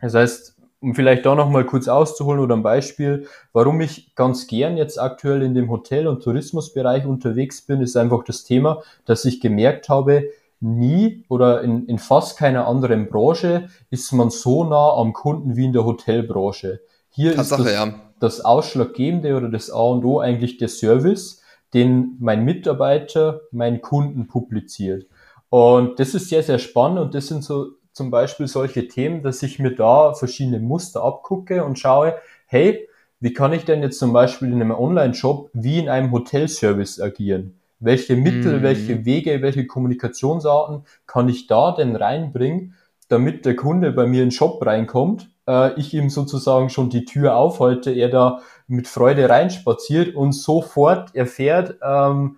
[0.00, 4.76] Das heißt, um vielleicht da nochmal kurz auszuholen oder ein Beispiel, warum ich ganz gern
[4.76, 9.40] jetzt aktuell in dem Hotel- und Tourismusbereich unterwegs bin, ist einfach das Thema, dass ich
[9.40, 10.24] gemerkt habe,
[10.58, 15.66] nie oder in, in fast keiner anderen Branche ist man so nah am Kunden wie
[15.66, 16.80] in der Hotelbranche.
[17.14, 17.94] Hier Tatsache, ist das, ja.
[18.20, 21.42] das Ausschlaggebende oder das A und O eigentlich der Service,
[21.74, 25.06] den mein Mitarbeiter, mein Kunden publiziert.
[25.50, 29.42] Und das ist sehr, sehr spannend und das sind so zum Beispiel solche Themen, dass
[29.42, 32.14] ich mir da verschiedene Muster abgucke und schaue,
[32.46, 32.88] hey,
[33.20, 37.60] wie kann ich denn jetzt zum Beispiel in einem Online-Shop wie in einem Hotelservice agieren?
[37.78, 38.62] Welche Mittel, mm.
[38.62, 42.74] welche Wege, welche Kommunikationsarten kann ich da denn reinbringen,
[43.08, 47.04] damit der Kunde bei mir in den Shop reinkommt äh, ich ihm sozusagen schon die
[47.04, 52.36] Tür aufhalte, er da mit Freude reinspaziert und sofort erfährt, ähm,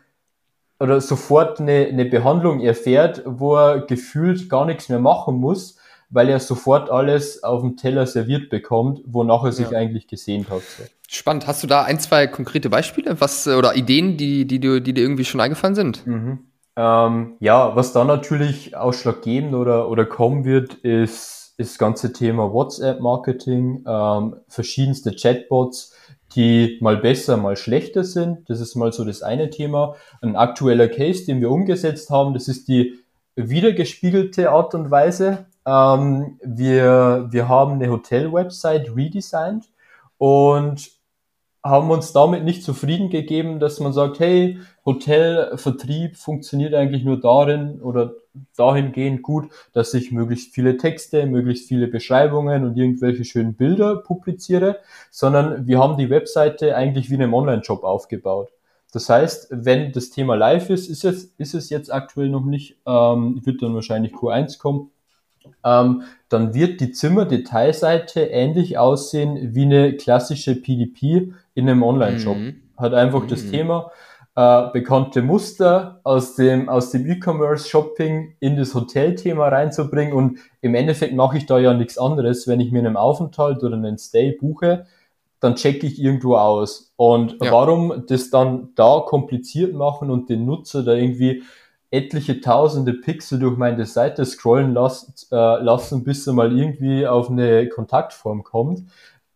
[0.80, 5.78] oder sofort eine, eine Behandlung erfährt, wo er gefühlt gar nichts mehr machen muss,
[6.10, 9.78] weil er sofort alles auf dem Teller serviert bekommt, wonach er sich ja.
[9.78, 10.62] eigentlich gesehnt hat.
[10.62, 10.84] So.
[11.08, 11.46] Spannend.
[11.46, 15.02] Hast du da ein, zwei konkrete Beispiele, was oder Ideen, die, die, die, die dir
[15.02, 16.06] irgendwie schon eingefallen sind?
[16.06, 16.38] Mhm.
[16.76, 22.52] Ähm, ja, was da natürlich ausschlaggebend oder, oder kommen wird, ist ist das ganze Thema
[22.52, 25.94] WhatsApp-Marketing, ähm, verschiedenste Chatbots,
[26.34, 28.48] die mal besser, mal schlechter sind.
[28.50, 29.94] Das ist mal so das eine Thema.
[30.20, 32.98] Ein aktueller Case, den wir umgesetzt haben, das ist die
[33.36, 35.46] wiedergespiegelte Art und Weise.
[35.66, 39.64] Ähm, wir, wir haben eine Hotel-Website redesigned
[40.18, 40.90] und
[41.64, 47.80] haben uns damit nicht zufrieden gegeben, dass man sagt, hey, Hotelvertrieb funktioniert eigentlich nur darin
[47.80, 48.12] oder
[48.54, 54.80] dahingehend gut, dass ich möglichst viele Texte, möglichst viele Beschreibungen und irgendwelche schönen Bilder publiziere,
[55.10, 58.50] sondern wir haben die Webseite eigentlich wie in einem Online-Shop aufgebaut.
[58.92, 62.76] Das heißt, wenn das Thema live ist, ist es, ist es jetzt aktuell noch nicht,
[62.86, 64.90] ähm, wird dann wahrscheinlich Q1 kommen,
[65.64, 72.36] ähm, dann wird die Zimmerdetailseite ähnlich aussehen wie eine klassische PDP in einem Online-Shop.
[72.36, 72.62] Mhm.
[72.76, 73.28] Hat einfach mhm.
[73.28, 73.90] das Thema,
[74.36, 80.12] äh, bekannte Muster aus dem, aus dem E-Commerce-Shopping in das Hotelthema reinzubringen.
[80.12, 82.48] Und im Endeffekt mache ich da ja nichts anderes.
[82.48, 84.86] Wenn ich mir einen Aufenthalt oder einen Stay buche,
[85.38, 86.92] dann checke ich irgendwo aus.
[86.96, 87.52] Und ja.
[87.52, 91.42] warum das dann da kompliziert machen und den Nutzer da irgendwie
[91.94, 97.30] etliche tausende Pixel durch meine Seite scrollen lassen, äh, lassen bis er mal irgendwie auf
[97.30, 98.82] eine Kontaktform kommt,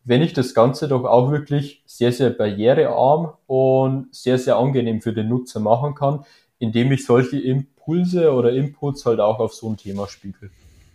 [0.04, 5.12] wenn ich das Ganze doch auch wirklich sehr, sehr barrierearm und sehr, sehr angenehm für
[5.12, 6.24] den Nutzer machen kann,
[6.58, 10.50] indem ich solche Impulse oder Inputs halt auch auf so ein Thema spiegel.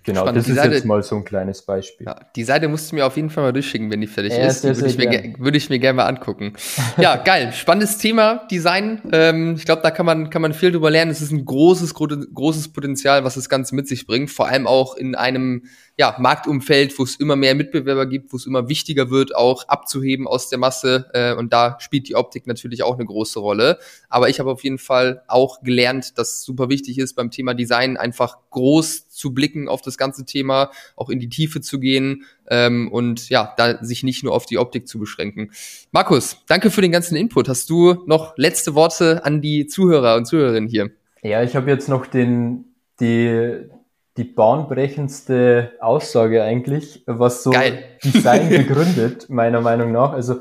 [0.05, 0.37] Genau, Spannend.
[0.37, 2.05] das die ist Seite, jetzt mal so ein kleines Beispiel.
[2.05, 4.47] Ja, die Seite musst du mir auf jeden Fall mal durchschicken, wenn die fertig ja,
[4.47, 4.63] ist.
[4.63, 6.53] Die würde ich, mir, würde ich mir gerne mal angucken.
[6.97, 7.53] ja, geil.
[7.53, 9.01] Spannendes Thema, Design.
[9.13, 11.09] Ähm, ich glaube, da kann man, kann man viel drüber lernen.
[11.09, 14.29] Es ist ein großes, großes Potenzial, was das Ganze mit sich bringt.
[14.29, 15.63] Vor allem auch in einem
[15.95, 20.27] ja, Marktumfeld, wo es immer mehr Mitbewerber gibt, wo es immer wichtiger wird, auch abzuheben
[20.27, 21.09] aus der Masse.
[21.13, 23.77] Äh, und da spielt die Optik natürlich auch eine große Rolle.
[24.09, 27.53] Aber ich habe auf jeden Fall auch gelernt, dass es super wichtig ist, beim Thema
[27.53, 32.23] Design einfach groß zu blicken auf das ganze Thema, auch in die Tiefe zu gehen
[32.47, 35.51] ähm, und ja, da sich nicht nur auf die Optik zu beschränken.
[35.91, 37.47] Markus, danke für den ganzen Input.
[37.49, 40.89] Hast du noch letzte Worte an die Zuhörer und Zuhörerinnen hier?
[41.21, 42.65] Ja, ich habe jetzt noch den,
[42.99, 43.69] die,
[44.17, 47.83] die bahnbrechendste Aussage eigentlich, was so Geil.
[48.03, 50.13] Design begründet, meiner Meinung nach.
[50.13, 50.39] Also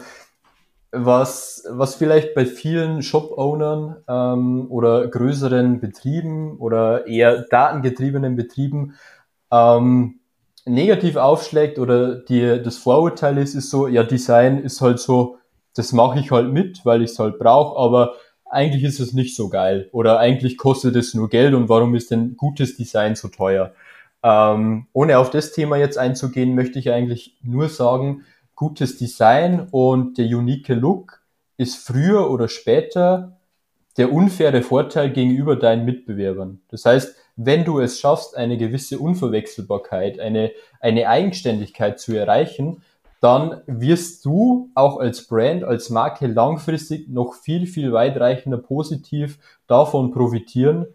[0.90, 8.94] was, was vielleicht bei vielen Shop-Ownern ähm, oder größeren Betrieben oder eher datengetriebenen Betrieben
[9.50, 10.20] ähm,
[10.66, 15.38] negativ aufschlägt oder die, das Vorurteil ist, ist so, ja, Design ist halt so,
[15.74, 18.12] das mache ich halt mit, weil ich es halt brauche, aber
[18.52, 22.10] eigentlich ist es nicht so geil oder eigentlich kostet es nur Geld und warum ist
[22.10, 23.72] denn gutes Design so teuer?
[24.22, 28.24] Ähm, ohne auf das Thema jetzt einzugehen, möchte ich eigentlich nur sagen,
[28.54, 31.22] gutes Design und der unique Look
[31.56, 33.38] ist früher oder später
[33.96, 36.60] der unfaire Vorteil gegenüber deinen Mitbewerbern.
[36.68, 42.82] Das heißt, wenn du es schaffst, eine gewisse Unverwechselbarkeit, eine, eine Eigenständigkeit zu erreichen,
[43.22, 50.10] dann wirst du auch als Brand, als Marke langfristig noch viel, viel weitreichender positiv davon
[50.10, 50.86] profitieren,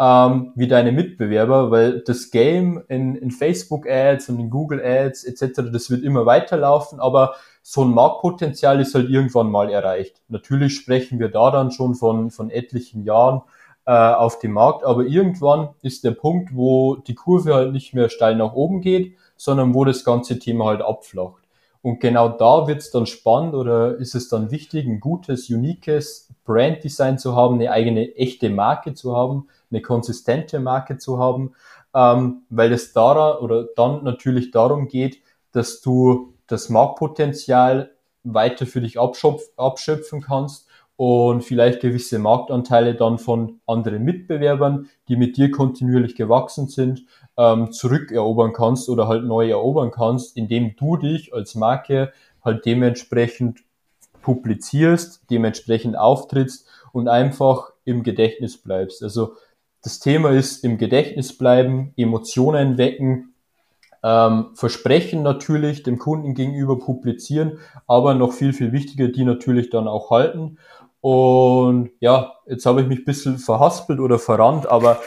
[0.00, 5.88] ähm, wie deine Mitbewerber, weil das Game in, in Facebook-Ads und in Google-Ads etc., das
[5.88, 10.20] wird immer weiterlaufen, aber so ein Marktpotenzial ist halt irgendwann mal erreicht.
[10.26, 13.42] Natürlich sprechen wir da dann schon von, von etlichen Jahren
[13.84, 18.08] äh, auf dem Markt, aber irgendwann ist der Punkt, wo die Kurve halt nicht mehr
[18.08, 21.45] steil nach oben geht, sondern wo das ganze Thema halt abflacht.
[21.86, 26.34] Und genau da wird es dann spannend oder ist es dann wichtig, ein gutes, uniques
[26.44, 31.52] Brand-Design zu haben, eine eigene echte Marke zu haben, eine konsistente Marke zu haben,
[31.94, 35.20] ähm, weil es daran oder dann natürlich darum geht,
[35.52, 37.92] dass du das Marktpotenzial
[38.24, 40.66] weiter für dich abschöpfen kannst
[40.96, 47.04] und vielleicht gewisse Marktanteile dann von anderen Mitbewerbern, die mit dir kontinuierlich gewachsen sind,
[47.36, 52.12] ähm, zurückerobern kannst oder halt neu erobern kannst, indem du dich als Marke
[52.44, 53.60] halt dementsprechend
[54.22, 59.02] publizierst, dementsprechend auftrittst und einfach im Gedächtnis bleibst.
[59.02, 59.34] Also
[59.82, 63.34] das Thema ist im Gedächtnis bleiben, Emotionen wecken,
[64.02, 69.86] ähm, Versprechen natürlich dem Kunden gegenüber publizieren, aber noch viel, viel wichtiger, die natürlich dann
[69.86, 70.58] auch halten.
[71.00, 74.98] Und ja, jetzt habe ich mich ein bisschen verhaspelt oder verrannt, aber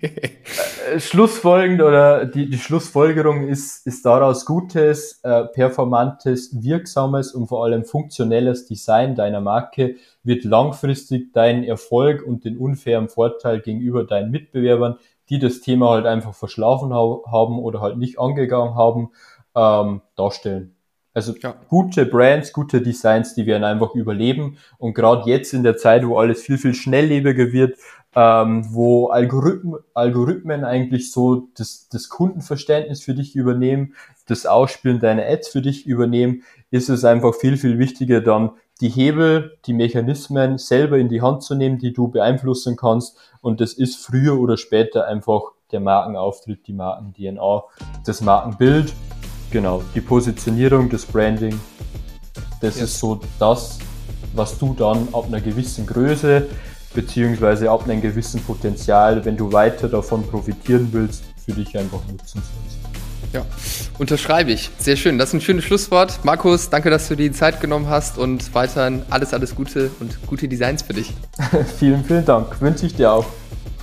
[0.00, 7.64] äh, schlussfolgend oder die, die Schlussfolgerung ist, ist daraus gutes, äh, performantes, wirksames und vor
[7.64, 14.30] allem funktionelles Design deiner Marke wird langfristig deinen Erfolg und den unfairen Vorteil gegenüber deinen
[14.30, 14.96] Mitbewerbern,
[15.28, 19.10] die das Thema halt einfach verschlafen ha haben oder halt nicht angegangen haben,
[19.54, 20.74] ähm, darstellen.
[21.18, 21.52] Also ja.
[21.66, 24.56] gute Brands, gute Designs, die werden einfach überleben.
[24.78, 27.76] Und gerade jetzt in der Zeit, wo alles viel, viel schnelllebiger wird,
[28.14, 33.94] ähm, wo Algorithmen, Algorithmen eigentlich so das, das Kundenverständnis für dich übernehmen,
[34.26, 38.50] das Ausspielen deiner Ads für dich übernehmen, ist es einfach viel, viel wichtiger dann
[38.80, 43.16] die Hebel, die Mechanismen selber in die Hand zu nehmen, die du beeinflussen kannst.
[43.40, 45.42] Und das ist früher oder später einfach
[45.72, 47.64] der Markenauftritt, die Marken-DNA,
[48.06, 48.92] das Markenbild,
[49.50, 51.58] genau, die Positionierung, das Branding.
[52.60, 52.84] Das yes.
[52.84, 53.78] ist so das,
[54.34, 56.48] was du dann ab einer gewissen Größe
[56.98, 62.42] beziehungsweise ab einem gewissen Potenzial, wenn du weiter davon profitieren willst, für dich einfach nutzen
[62.42, 62.78] sollst.
[63.32, 63.46] Ja,
[64.00, 64.70] unterschreibe ich.
[64.78, 65.16] Sehr schön.
[65.16, 66.24] Das ist ein schönes Schlusswort.
[66.24, 70.18] Markus, danke, dass du dir die Zeit genommen hast und weiterhin alles, alles Gute und
[70.26, 71.14] gute Designs für dich.
[71.78, 72.60] vielen, vielen Dank.
[72.60, 73.26] Wünsche ich dir auch.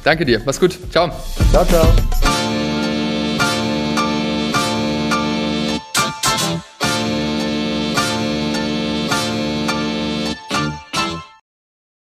[0.04, 0.42] Danke dir.
[0.46, 0.78] Mach's gut.
[0.92, 1.10] Ciao.
[1.52, 1.86] Ciao, ciao.